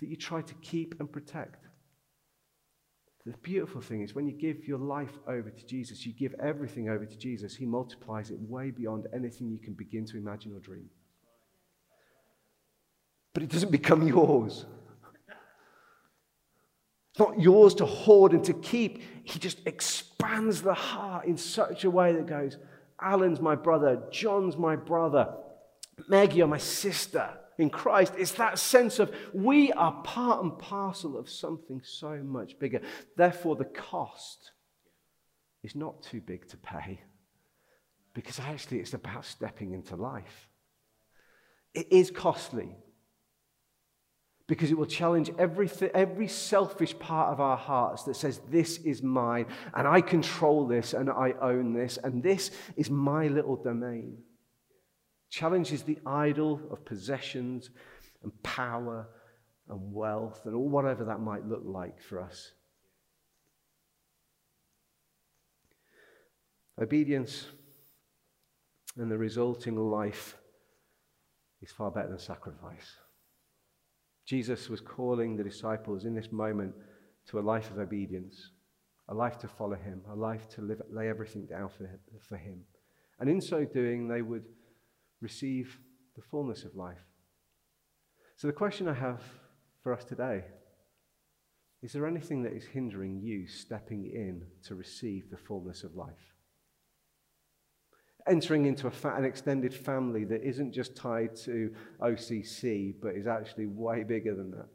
that 0.00 0.08
you 0.08 0.16
try 0.16 0.42
to 0.42 0.54
keep 0.54 0.94
and 1.00 1.10
protect. 1.10 1.66
The 3.26 3.32
beautiful 3.38 3.80
thing 3.80 4.02
is 4.02 4.14
when 4.14 4.26
you 4.26 4.32
give 4.32 4.68
your 4.68 4.78
life 4.78 5.18
over 5.26 5.50
to 5.50 5.66
Jesus, 5.66 6.04
you 6.04 6.12
give 6.12 6.34
everything 6.42 6.90
over 6.90 7.06
to 7.06 7.16
Jesus, 7.16 7.56
He 7.56 7.64
multiplies 7.64 8.30
it 8.30 8.38
way 8.38 8.70
beyond 8.70 9.06
anything 9.14 9.48
you 9.48 9.58
can 9.58 9.72
begin 9.72 10.04
to 10.06 10.18
imagine 10.18 10.54
or 10.54 10.60
dream. 10.60 10.90
But 13.32 13.42
it 13.42 13.48
doesn't 13.48 13.72
become 13.72 14.06
yours. 14.06 14.66
It's 17.14 17.20
not 17.20 17.40
yours 17.40 17.74
to 17.74 17.86
hoard 17.86 18.32
and 18.32 18.42
to 18.42 18.52
keep. 18.54 19.00
He 19.22 19.38
just 19.38 19.64
expands 19.68 20.62
the 20.62 20.74
heart 20.74 21.26
in 21.26 21.36
such 21.36 21.84
a 21.84 21.90
way 21.90 22.12
that 22.12 22.26
goes, 22.26 22.58
Alan's 23.00 23.38
my 23.38 23.54
brother, 23.54 24.02
John's 24.10 24.56
my 24.56 24.74
brother, 24.74 25.32
Maggie, 26.08 26.38
you're 26.38 26.48
my 26.48 26.58
sister 26.58 27.30
in 27.56 27.70
Christ. 27.70 28.14
It's 28.18 28.32
that 28.32 28.58
sense 28.58 28.98
of 28.98 29.14
we 29.32 29.70
are 29.74 30.02
part 30.02 30.42
and 30.42 30.58
parcel 30.58 31.16
of 31.16 31.30
something 31.30 31.80
so 31.84 32.20
much 32.24 32.58
bigger. 32.58 32.80
Therefore, 33.16 33.54
the 33.54 33.64
cost 33.64 34.50
is 35.62 35.76
not 35.76 36.02
too 36.02 36.20
big 36.20 36.48
to 36.48 36.56
pay 36.56 37.00
because 38.12 38.40
actually 38.40 38.80
it's 38.80 38.94
about 38.94 39.24
stepping 39.24 39.72
into 39.72 39.94
life. 39.94 40.48
It 41.74 41.92
is 41.92 42.10
costly 42.10 42.76
because 44.46 44.70
it 44.70 44.76
will 44.76 44.86
challenge 44.86 45.30
every, 45.38 45.70
every 45.94 46.28
selfish 46.28 46.98
part 46.98 47.32
of 47.32 47.40
our 47.40 47.56
hearts 47.56 48.02
that 48.04 48.16
says, 48.16 48.40
This 48.50 48.78
is 48.78 49.02
mine, 49.02 49.46
and 49.74 49.88
I 49.88 50.00
control 50.00 50.66
this, 50.66 50.92
and 50.92 51.08
I 51.08 51.34
own 51.40 51.72
this, 51.72 51.98
and 52.02 52.22
this 52.22 52.50
is 52.76 52.90
my 52.90 53.28
little 53.28 53.56
domain 53.56 54.18
challenges 55.34 55.82
the 55.82 55.98
idol 56.06 56.60
of 56.70 56.84
possessions 56.84 57.70
and 58.22 58.30
power 58.44 59.08
and 59.68 59.92
wealth 59.92 60.42
and 60.44 60.54
all 60.54 60.68
whatever 60.68 61.04
that 61.04 61.18
might 61.18 61.44
look 61.44 61.62
like 61.64 62.00
for 62.00 62.20
us. 62.20 62.52
Obedience 66.80 67.48
and 68.96 69.10
the 69.10 69.18
resulting 69.18 69.76
life 69.76 70.36
is 71.60 71.72
far 71.72 71.90
better 71.90 72.10
than 72.10 72.18
sacrifice. 72.20 72.96
Jesus 74.24 74.68
was 74.68 74.80
calling 74.80 75.36
the 75.36 75.44
disciples 75.44 76.04
in 76.04 76.14
this 76.14 76.32
moment 76.32 76.74
to 77.28 77.38
a 77.38 77.40
life 77.40 77.70
of 77.70 77.78
obedience, 77.78 78.50
a 79.08 79.14
life 79.14 79.38
to 79.38 79.48
follow 79.48 79.76
him, 79.76 80.02
a 80.10 80.14
life 80.14 80.48
to 80.50 80.62
live, 80.62 80.80
lay 80.90 81.08
everything 81.08 81.46
down 81.46 81.68
for, 81.68 81.88
for 82.26 82.36
him. 82.36 82.60
And 83.20 83.28
in 83.28 83.40
so 83.40 83.64
doing, 83.64 84.08
they 84.08 84.22
would 84.22 84.44
receive 85.20 85.78
the 86.16 86.22
fullness 86.22 86.64
of 86.64 86.74
life. 86.74 87.04
So, 88.36 88.46
the 88.46 88.52
question 88.52 88.88
I 88.88 88.94
have 88.94 89.22
for 89.82 89.92
us 89.92 90.04
today 90.04 90.44
is 91.82 91.92
there 91.92 92.06
anything 92.06 92.42
that 92.42 92.54
is 92.54 92.64
hindering 92.64 93.20
you 93.20 93.46
stepping 93.46 94.06
in 94.06 94.42
to 94.62 94.74
receive 94.74 95.30
the 95.30 95.36
fullness 95.36 95.84
of 95.84 95.94
life? 95.94 96.33
Entering 98.26 98.66
into 98.66 98.90
fa- 98.90 99.14
an 99.16 99.24
extended 99.24 99.74
family 99.74 100.24
that 100.24 100.42
isn't 100.42 100.72
just 100.72 100.96
tied 100.96 101.36
to 101.36 101.74
OCC, 102.00 102.94
but 103.00 103.14
is 103.14 103.26
actually 103.26 103.66
way 103.66 104.02
bigger 104.02 104.34
than 104.34 104.50
that. 104.52 104.68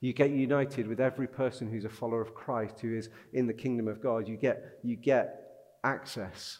You 0.00 0.12
get 0.12 0.30
united 0.30 0.86
with 0.86 1.00
every 1.00 1.26
person 1.26 1.70
who's 1.70 1.84
a 1.84 1.90
follower 1.90 2.20
of 2.20 2.34
Christ, 2.34 2.80
who 2.80 2.94
is 2.94 3.08
in 3.32 3.46
the 3.46 3.52
kingdom 3.52 3.88
of 3.88 4.02
God. 4.02 4.28
You 4.28 4.36
get, 4.36 4.78
you 4.82 4.96
get 4.96 5.46
access 5.84 6.58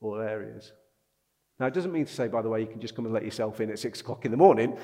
all 0.00 0.20
areas. 0.20 0.72
Now, 1.58 1.66
it 1.66 1.74
doesn't 1.74 1.92
mean 1.92 2.04
to 2.04 2.12
say, 2.12 2.28
by 2.28 2.42
the 2.42 2.48
way, 2.48 2.60
you 2.60 2.66
can 2.66 2.80
just 2.80 2.96
come 2.96 3.04
and 3.04 3.14
let 3.14 3.24
yourself 3.24 3.60
in 3.60 3.70
at 3.70 3.78
six 3.78 4.00
o'clock 4.00 4.24
in 4.24 4.30
the 4.30 4.36
morning. 4.36 4.76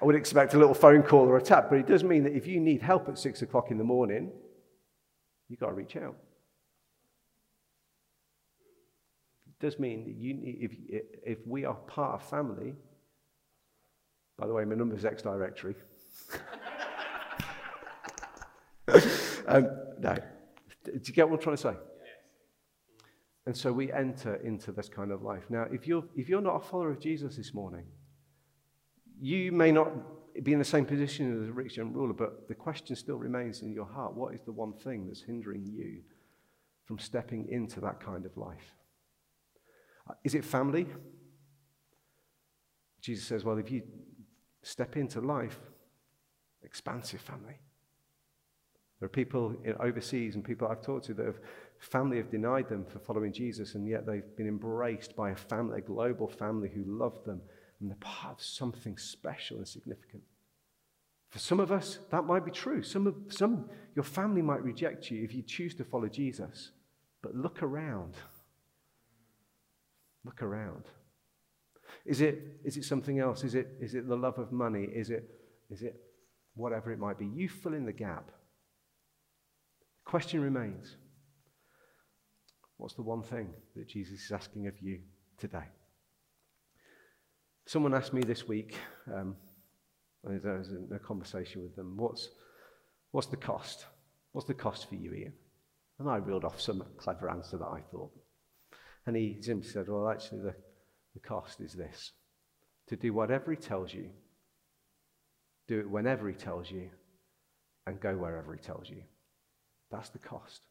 I 0.00 0.04
would 0.04 0.14
expect 0.14 0.54
a 0.54 0.58
little 0.58 0.74
phone 0.74 1.02
call 1.02 1.26
or 1.26 1.36
a 1.36 1.42
tap, 1.42 1.66
but 1.70 1.78
it 1.78 1.86
does 1.86 2.02
mean 2.02 2.24
that 2.24 2.34
if 2.34 2.46
you 2.46 2.60
need 2.60 2.82
help 2.82 3.08
at 3.08 3.18
six 3.18 3.42
o'clock 3.42 3.70
in 3.70 3.78
the 3.78 3.84
morning, 3.84 4.32
you've 5.48 5.60
got 5.60 5.68
to 5.68 5.74
reach 5.74 5.96
out. 5.96 6.16
It 9.43 9.43
does 9.60 9.78
mean 9.78 10.04
that 10.04 10.14
you 10.14 10.34
need, 10.34 10.58
if, 10.60 10.76
if 11.24 11.46
we 11.46 11.64
are 11.64 11.74
part 11.74 12.14
of 12.14 12.28
family, 12.28 12.74
by 14.36 14.46
the 14.46 14.52
way, 14.52 14.64
my 14.64 14.74
number's 14.74 15.04
X 15.04 15.22
directory. 15.22 15.74
um, 19.46 19.68
no. 20.00 20.16
Do 20.84 21.00
you 21.02 21.12
get 21.12 21.28
what 21.28 21.36
I'm 21.36 21.42
trying 21.42 21.56
to 21.56 21.62
say? 21.62 21.74
And 23.46 23.56
so 23.56 23.72
we 23.72 23.92
enter 23.92 24.36
into 24.36 24.72
this 24.72 24.88
kind 24.88 25.12
of 25.12 25.22
life. 25.22 25.44
Now, 25.50 25.66
if 25.70 25.86
you're, 25.86 26.04
if 26.16 26.28
you're 26.28 26.40
not 26.40 26.56
a 26.56 26.60
follower 26.60 26.90
of 26.90 27.00
Jesus 27.00 27.36
this 27.36 27.52
morning, 27.54 27.84
you 29.20 29.52
may 29.52 29.70
not 29.70 29.92
be 30.42 30.52
in 30.52 30.58
the 30.58 30.64
same 30.64 30.84
position 30.84 31.42
as 31.42 31.48
a 31.48 31.52
rich 31.52 31.76
young 31.76 31.92
ruler, 31.92 32.14
but 32.14 32.48
the 32.48 32.54
question 32.54 32.96
still 32.96 33.16
remains 33.16 33.62
in 33.62 33.72
your 33.72 33.86
heart 33.86 34.14
what 34.14 34.34
is 34.34 34.40
the 34.42 34.52
one 34.52 34.72
thing 34.72 35.06
that's 35.06 35.22
hindering 35.22 35.64
you 35.64 36.00
from 36.86 36.98
stepping 36.98 37.48
into 37.50 37.80
that 37.80 38.00
kind 38.00 38.26
of 38.26 38.36
life? 38.36 38.74
Is 40.22 40.34
it 40.34 40.44
family? 40.44 40.86
Jesus 43.00 43.26
says, 43.26 43.44
well, 43.44 43.58
if 43.58 43.70
you 43.70 43.82
step 44.62 44.96
into 44.96 45.20
life, 45.20 45.58
expansive 46.62 47.20
family. 47.20 47.58
There 48.98 49.06
are 49.06 49.10
people 49.10 49.54
overseas 49.80 50.34
and 50.34 50.44
people 50.44 50.68
I've 50.68 50.80
talked 50.82 51.06
to 51.06 51.14
that 51.14 51.26
have 51.26 51.40
family 51.78 52.16
have 52.16 52.30
denied 52.30 52.68
them 52.68 52.84
for 52.84 52.98
following 52.98 53.32
Jesus, 53.32 53.74
and 53.74 53.86
yet 53.86 54.06
they've 54.06 54.36
been 54.36 54.48
embraced 54.48 55.14
by 55.14 55.30
a 55.30 55.36
family, 55.36 55.78
a 55.78 55.82
global 55.82 56.26
family 56.26 56.70
who 56.70 56.84
love 56.86 57.22
them, 57.24 57.42
and 57.80 57.90
they're 57.90 57.96
part 58.00 58.38
of 58.38 58.42
something 58.44 58.96
special 58.96 59.58
and 59.58 59.68
significant. 59.68 60.22
For 61.28 61.38
some 61.38 61.60
of 61.60 61.72
us, 61.72 61.98
that 62.10 62.24
might 62.24 62.44
be 62.44 62.50
true. 62.50 62.82
Some 62.82 63.06
of 63.06 63.16
some 63.28 63.68
your 63.94 64.04
family 64.04 64.40
might 64.40 64.62
reject 64.62 65.10
you 65.10 65.22
if 65.24 65.34
you 65.34 65.42
choose 65.42 65.74
to 65.74 65.84
follow 65.84 66.08
Jesus. 66.08 66.70
But 67.22 67.34
look 67.34 67.62
around. 67.62 68.14
Look 70.24 70.42
around. 70.42 70.84
Is 72.04 72.20
it, 72.20 72.60
is 72.64 72.76
it 72.76 72.84
something 72.84 73.18
else? 73.18 73.44
Is 73.44 73.54
it, 73.54 73.68
is 73.80 73.94
it 73.94 74.08
the 74.08 74.16
love 74.16 74.38
of 74.38 74.52
money? 74.52 74.84
Is 74.84 75.10
it, 75.10 75.28
is 75.70 75.82
it 75.82 75.96
whatever 76.54 76.92
it 76.92 76.98
might 76.98 77.18
be? 77.18 77.26
You 77.26 77.48
fill 77.48 77.74
in 77.74 77.86
the 77.86 77.92
gap. 77.92 78.26
The 80.04 80.10
question 80.10 80.40
remains 80.40 80.96
What's 82.76 82.94
the 82.94 83.02
one 83.02 83.22
thing 83.22 83.50
that 83.76 83.88
Jesus 83.88 84.24
is 84.24 84.32
asking 84.32 84.66
of 84.66 84.74
you 84.80 85.00
today? 85.38 85.64
Someone 87.66 87.94
asked 87.94 88.12
me 88.12 88.20
this 88.22 88.46
week, 88.46 88.76
um, 89.14 89.36
I 90.26 90.32
was 90.32 90.68
in 90.68 90.88
a 90.94 90.98
conversation 90.98 91.62
with 91.62 91.76
them, 91.76 91.96
what's, 91.96 92.28
what's 93.12 93.28
the 93.28 93.36
cost? 93.36 93.86
What's 94.32 94.46
the 94.46 94.54
cost 94.54 94.88
for 94.88 94.96
you, 94.96 95.14
Ian? 95.14 95.32
And 95.98 96.10
I 96.10 96.16
reeled 96.16 96.44
off 96.44 96.60
some 96.60 96.84
clever 96.98 97.30
answer 97.30 97.56
that 97.56 97.64
I 97.64 97.80
thought. 97.90 98.10
And 99.06 99.16
he 99.16 99.38
simply 99.40 99.68
said, 99.68 99.88
Well, 99.88 100.08
actually, 100.08 100.40
the, 100.40 100.54
the 101.14 101.20
cost 101.20 101.60
is 101.60 101.72
this 101.72 102.12
to 102.88 102.96
do 102.96 103.14
whatever 103.14 103.50
he 103.50 103.56
tells 103.56 103.94
you, 103.94 104.10
do 105.66 105.80
it 105.80 105.88
whenever 105.88 106.28
he 106.28 106.34
tells 106.34 106.70
you, 106.70 106.90
and 107.86 108.00
go 108.00 108.14
wherever 108.16 108.54
he 108.54 108.60
tells 108.60 108.90
you. 108.90 109.02
That's 109.90 110.10
the 110.10 110.18
cost. 110.18 110.62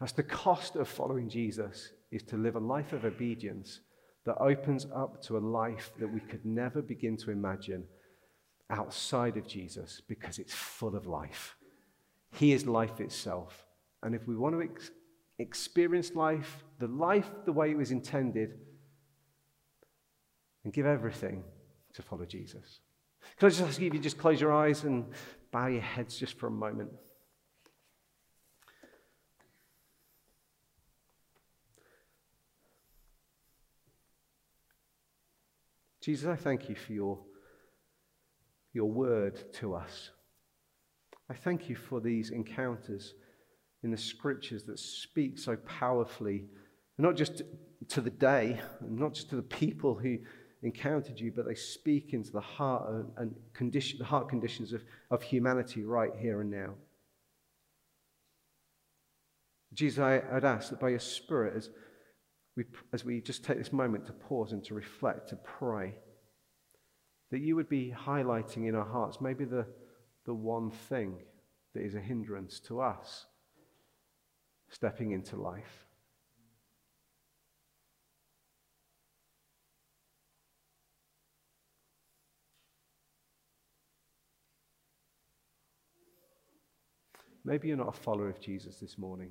That's 0.00 0.12
the 0.12 0.22
cost 0.22 0.76
of 0.76 0.88
following 0.88 1.28
Jesus, 1.28 1.92
is 2.10 2.22
to 2.24 2.36
live 2.36 2.56
a 2.56 2.60
life 2.60 2.92
of 2.92 3.04
obedience 3.04 3.80
that 4.24 4.36
opens 4.38 4.86
up 4.94 5.22
to 5.22 5.38
a 5.38 5.40
life 5.40 5.90
that 5.98 6.12
we 6.12 6.20
could 6.20 6.44
never 6.44 6.82
begin 6.82 7.16
to 7.16 7.30
imagine 7.30 7.84
outside 8.70 9.36
of 9.36 9.46
Jesus 9.46 10.02
because 10.06 10.38
it's 10.38 10.52
full 10.52 10.94
of 10.94 11.06
life. 11.06 11.56
He 12.32 12.52
is 12.52 12.66
life 12.66 13.00
itself. 13.00 13.66
And 14.02 14.14
if 14.14 14.26
we 14.28 14.36
want 14.36 14.54
to 14.54 14.62
ex- 14.62 14.90
experience 15.38 16.14
life, 16.14 16.64
the 16.78 16.88
life 16.88 17.30
the 17.44 17.52
way 17.52 17.70
it 17.70 17.76
was 17.76 17.90
intended, 17.90 18.58
and 20.64 20.72
give 20.72 20.86
everything 20.86 21.44
to 21.94 22.02
follow 22.02 22.24
Jesus. 22.24 22.80
Can 23.38 23.46
I 23.46 23.50
just 23.50 23.62
ask 23.62 23.80
you 23.80 23.86
if 23.86 23.94
you 23.94 24.00
just 24.00 24.18
close 24.18 24.40
your 24.40 24.52
eyes 24.52 24.84
and 24.84 25.06
bow 25.50 25.66
your 25.66 25.82
heads 25.82 26.18
just 26.18 26.38
for 26.38 26.46
a 26.46 26.50
moment? 26.50 26.90
Jesus, 36.00 36.26
I 36.26 36.36
thank 36.36 36.68
you 36.68 36.74
for 36.74 36.92
your, 36.92 37.18
your 38.72 38.90
word 38.90 39.52
to 39.54 39.74
us. 39.74 40.10
I 41.28 41.34
thank 41.34 41.68
you 41.68 41.76
for 41.76 42.00
these 42.00 42.30
encounters 42.30 43.14
in 43.82 43.90
the 43.90 43.96
scriptures 43.96 44.64
that 44.64 44.78
speak 44.78 45.38
so 45.38 45.56
powerfully, 45.56 46.44
not 46.98 47.16
just 47.16 47.42
to 47.88 48.00
the 48.00 48.10
day, 48.10 48.60
not 48.80 49.14
just 49.14 49.30
to 49.30 49.36
the 49.36 49.42
people 49.42 49.94
who 49.94 50.18
encountered 50.62 51.20
you, 51.20 51.32
but 51.34 51.46
they 51.46 51.54
speak 51.54 52.12
into 52.12 52.32
the 52.32 52.40
heart 52.40 52.90
and 53.16 53.34
condition, 53.54 53.98
the 53.98 54.04
heart 54.04 54.28
conditions 54.28 54.72
of, 54.72 54.82
of 55.10 55.22
humanity 55.22 55.84
right 55.84 56.12
here 56.18 56.40
and 56.40 56.50
now. 56.50 56.74
Jesus, 59.72 60.00
I, 60.00 60.22
would 60.32 60.44
ask 60.44 60.70
that 60.70 60.80
by 60.80 60.88
your 60.88 60.98
Spirit, 60.98 61.54
as 61.56 61.70
we, 62.56 62.64
as 62.92 63.04
we 63.04 63.20
just 63.20 63.44
take 63.44 63.58
this 63.58 63.72
moment 63.72 64.06
to 64.06 64.12
pause 64.12 64.52
and 64.52 64.64
to 64.64 64.74
reflect, 64.74 65.28
to 65.28 65.36
pray, 65.36 65.94
that 67.30 67.40
you 67.40 67.54
would 67.54 67.68
be 67.68 67.94
highlighting 67.96 68.66
in 68.66 68.74
our 68.74 68.86
hearts 68.86 69.20
maybe 69.20 69.44
the, 69.44 69.66
the 70.24 70.34
one 70.34 70.70
thing 70.70 71.18
that 71.74 71.84
is 71.84 71.94
a 71.94 72.00
hindrance 72.00 72.58
to 72.60 72.80
us 72.80 73.26
stepping 74.70 75.12
into 75.12 75.36
life. 75.36 75.86
Maybe 87.44 87.68
you're 87.68 87.78
not 87.78 87.88
a 87.88 87.92
follower 87.92 88.28
of 88.28 88.40
Jesus 88.40 88.76
this 88.76 88.98
morning. 88.98 89.30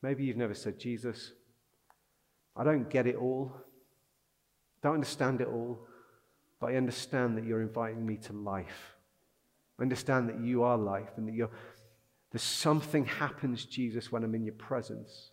Maybe 0.00 0.24
you've 0.24 0.38
never 0.38 0.54
said, 0.54 0.78
Jesus, 0.78 1.32
I 2.56 2.64
don't 2.64 2.88
get 2.88 3.06
it 3.06 3.16
all, 3.16 3.52
don't 4.82 4.94
understand 4.94 5.42
it 5.42 5.48
all, 5.48 5.86
but 6.60 6.70
I 6.70 6.76
understand 6.76 7.36
that 7.36 7.44
you're 7.44 7.60
inviting 7.60 8.06
me 8.06 8.16
to 8.16 8.32
life. 8.32 8.96
I 9.78 9.82
understand 9.82 10.28
that 10.28 10.40
you 10.40 10.62
are 10.62 10.78
life 10.78 11.10
and 11.16 11.28
that 11.28 11.34
you're, 11.34 11.50
there's 12.34 12.42
something 12.42 13.04
happens, 13.04 13.64
Jesus, 13.64 14.10
when 14.10 14.24
I'm 14.24 14.34
in 14.34 14.44
your 14.44 14.56
presence. 14.56 15.30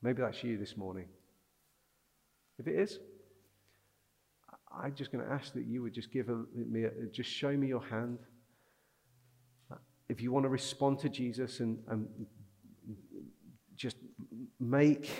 Maybe 0.00 0.22
that's 0.22 0.42
you 0.42 0.56
this 0.56 0.74
morning. 0.74 1.04
If 2.58 2.66
it 2.66 2.76
is, 2.76 2.98
I'm 4.74 4.94
just 4.94 5.12
going 5.12 5.22
to 5.22 5.30
ask 5.30 5.52
that 5.52 5.66
you 5.66 5.82
would 5.82 5.92
just 5.92 6.10
give 6.10 6.30
me, 6.54 6.86
just 7.12 7.28
show 7.28 7.54
me 7.54 7.66
your 7.66 7.84
hand. 7.84 8.20
If 10.08 10.22
you 10.22 10.32
want 10.32 10.46
to 10.46 10.48
respond 10.48 11.00
to 11.00 11.10
Jesus 11.10 11.60
and, 11.60 11.76
and 11.90 12.08
just 13.76 13.98
make 14.58 15.10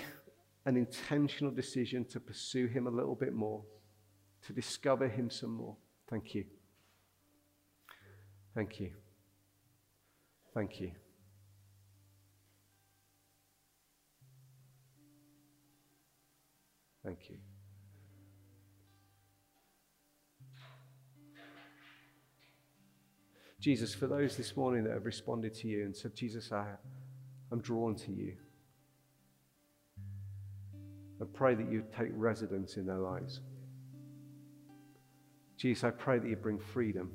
an 0.65 0.79
intentional 0.79 1.53
decision 1.53 2.07
to 2.07 2.19
pursue 2.19 2.67
Him 2.67 2.87
a 2.87 2.91
little 2.91 3.15
bit 3.15 3.35
more, 3.35 3.63
to 4.47 4.55
discover 4.55 5.07
Him 5.07 5.29
some 5.29 5.51
more. 5.51 5.77
Thank 6.09 6.35
you. 6.35 6.47
Thank 8.55 8.81
you. 8.81 8.91
Thank 10.55 10.81
you. 10.81 10.93
Thank 17.05 17.19
you. 17.31 17.37
Jesus, 23.59 23.95
for 23.95 24.07
those 24.07 24.37
this 24.37 24.57
morning 24.57 24.85
that 24.85 24.93
have 24.93 25.07
responded 25.07 25.55
to 25.55 25.69
you 25.69 25.85
and 25.85 25.97
said, 25.97 26.15
Jesus, 26.17 26.51
I, 26.53 26.67
I'm 27.51 27.61
drawn 27.61 27.95
to 27.95 28.11
you, 28.11 28.35
I 31.21 31.25
pray 31.33 31.55
that 31.55 31.71
you 31.71 31.85
take 31.97 32.11
residence 32.15 32.77
in 32.77 32.87
their 32.87 32.99
lives. 32.99 33.41
Jesus, 35.57 35.85
I 35.85 35.91
pray 35.91 36.19
that 36.19 36.29
you 36.29 36.35
bring 36.35 36.59
freedom. 36.59 37.13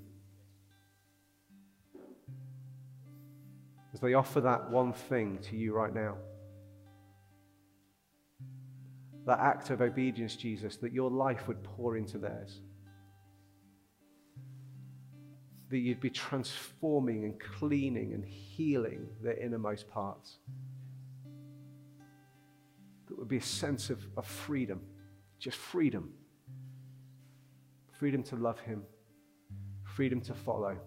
As 3.98 4.02
they 4.02 4.14
offer 4.14 4.42
that 4.42 4.70
one 4.70 4.94
thing 4.94 5.40
to 5.50 5.58
you 5.58 5.74
right 5.74 5.92
now, 5.92 6.18
that 9.26 9.40
act 9.40 9.72
of 9.72 9.82
obedience, 9.82 10.36
Jesus, 10.36 10.78
that 10.78 10.94
your 10.94 11.10
life 11.10 11.48
would 11.48 11.64
pour 11.64 11.98
into 11.98 12.20
theirs. 12.20 12.62
That 15.72 15.80
you'd 15.80 16.00
be 16.00 16.12
transforming 16.12 17.24
and 17.24 17.40
cleaning 17.40 18.14
and 18.14 18.24
healing 18.24 19.08
their 19.24 19.34
innermost 19.34 19.90
parts. 19.90 20.38
That 23.08 23.18
would 23.18 23.28
be 23.28 23.38
a 23.38 23.42
sense 23.42 23.90
of, 23.90 24.00
of 24.16 24.28
freedom, 24.28 24.82
just 25.40 25.58
freedom. 25.58 26.14
Freedom 27.98 28.22
to 28.26 28.36
love 28.36 28.60
Him, 28.60 28.84
freedom 29.96 30.22
to 30.22 30.36
follow, 30.36 30.78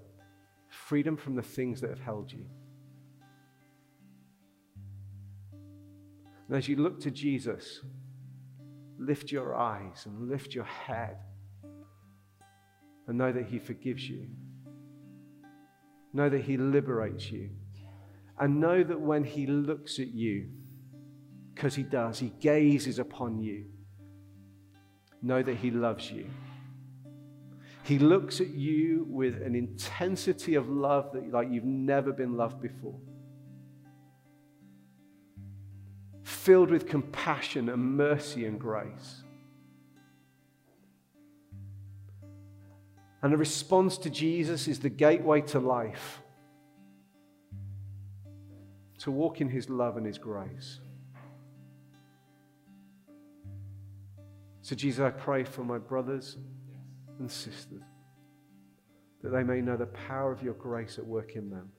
freedom 0.68 1.16
from 1.16 1.34
the 1.34 1.42
things 1.42 1.80
that 1.80 1.90
have 1.90 1.98
held 1.98 2.30
you. 2.30 2.46
And 6.50 6.58
as 6.58 6.66
you 6.66 6.74
look 6.74 6.98
to 7.02 7.12
Jesus, 7.12 7.78
lift 8.98 9.30
your 9.30 9.54
eyes 9.54 10.04
and 10.04 10.28
lift 10.28 10.52
your 10.52 10.64
head 10.64 11.16
and 13.06 13.16
know 13.16 13.30
that 13.30 13.46
He 13.46 13.60
forgives 13.60 14.10
you. 14.10 14.26
Know 16.12 16.28
that 16.28 16.40
He 16.40 16.56
liberates 16.56 17.30
you. 17.30 17.50
And 18.36 18.58
know 18.58 18.82
that 18.82 19.00
when 19.00 19.22
He 19.22 19.46
looks 19.46 20.00
at 20.00 20.08
you, 20.08 20.48
because 21.54 21.76
He 21.76 21.84
does, 21.84 22.18
He 22.18 22.30
gazes 22.40 22.98
upon 22.98 23.38
you, 23.38 23.66
know 25.22 25.44
that 25.44 25.54
He 25.54 25.70
loves 25.70 26.10
you. 26.10 26.26
He 27.84 28.00
looks 28.00 28.40
at 28.40 28.50
you 28.50 29.06
with 29.08 29.40
an 29.40 29.54
intensity 29.54 30.56
of 30.56 30.68
love 30.68 31.12
that 31.12 31.30
like 31.30 31.46
you've 31.48 31.62
never 31.62 32.12
been 32.12 32.36
loved 32.36 32.60
before. 32.60 32.98
Filled 36.42 36.70
with 36.70 36.86
compassion 36.86 37.68
and 37.68 37.96
mercy 37.96 38.46
and 38.46 38.58
grace. 38.58 39.22
And 43.22 43.32
the 43.32 43.36
response 43.36 43.98
to 43.98 44.10
Jesus 44.10 44.66
is 44.66 44.80
the 44.80 44.88
gateway 44.88 45.42
to 45.42 45.58
life, 45.58 46.22
to 49.00 49.10
walk 49.10 49.42
in 49.42 49.48
his 49.48 49.68
love 49.68 49.98
and 49.98 50.06
his 50.06 50.16
grace. 50.16 50.80
So, 54.62 54.74
Jesus, 54.74 55.00
I 55.00 55.10
pray 55.10 55.44
for 55.44 55.64
my 55.64 55.78
brothers 55.78 56.38
and 57.18 57.30
sisters 57.30 57.82
that 59.22 59.30
they 59.30 59.42
may 59.42 59.60
know 59.60 59.76
the 59.76 59.86
power 59.86 60.32
of 60.32 60.42
your 60.42 60.54
grace 60.54 60.96
at 60.96 61.04
work 61.04 61.36
in 61.36 61.50
them, 61.50 61.70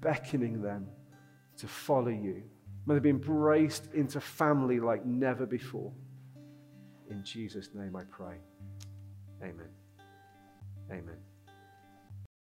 beckoning 0.00 0.60
them 0.60 0.88
to 1.58 1.68
follow 1.68 2.08
you 2.08 2.42
May 2.86 2.94
they 2.94 3.00
be 3.00 3.10
embraced 3.10 3.92
into 3.94 4.20
family 4.20 4.78
like 4.78 5.04
never 5.04 5.44
before. 5.44 5.92
In 7.10 7.24
Jesus' 7.24 7.70
name 7.74 7.96
I 7.96 8.04
pray. 8.04 8.36
Amen. 9.42 9.70
Amen. 10.90 11.25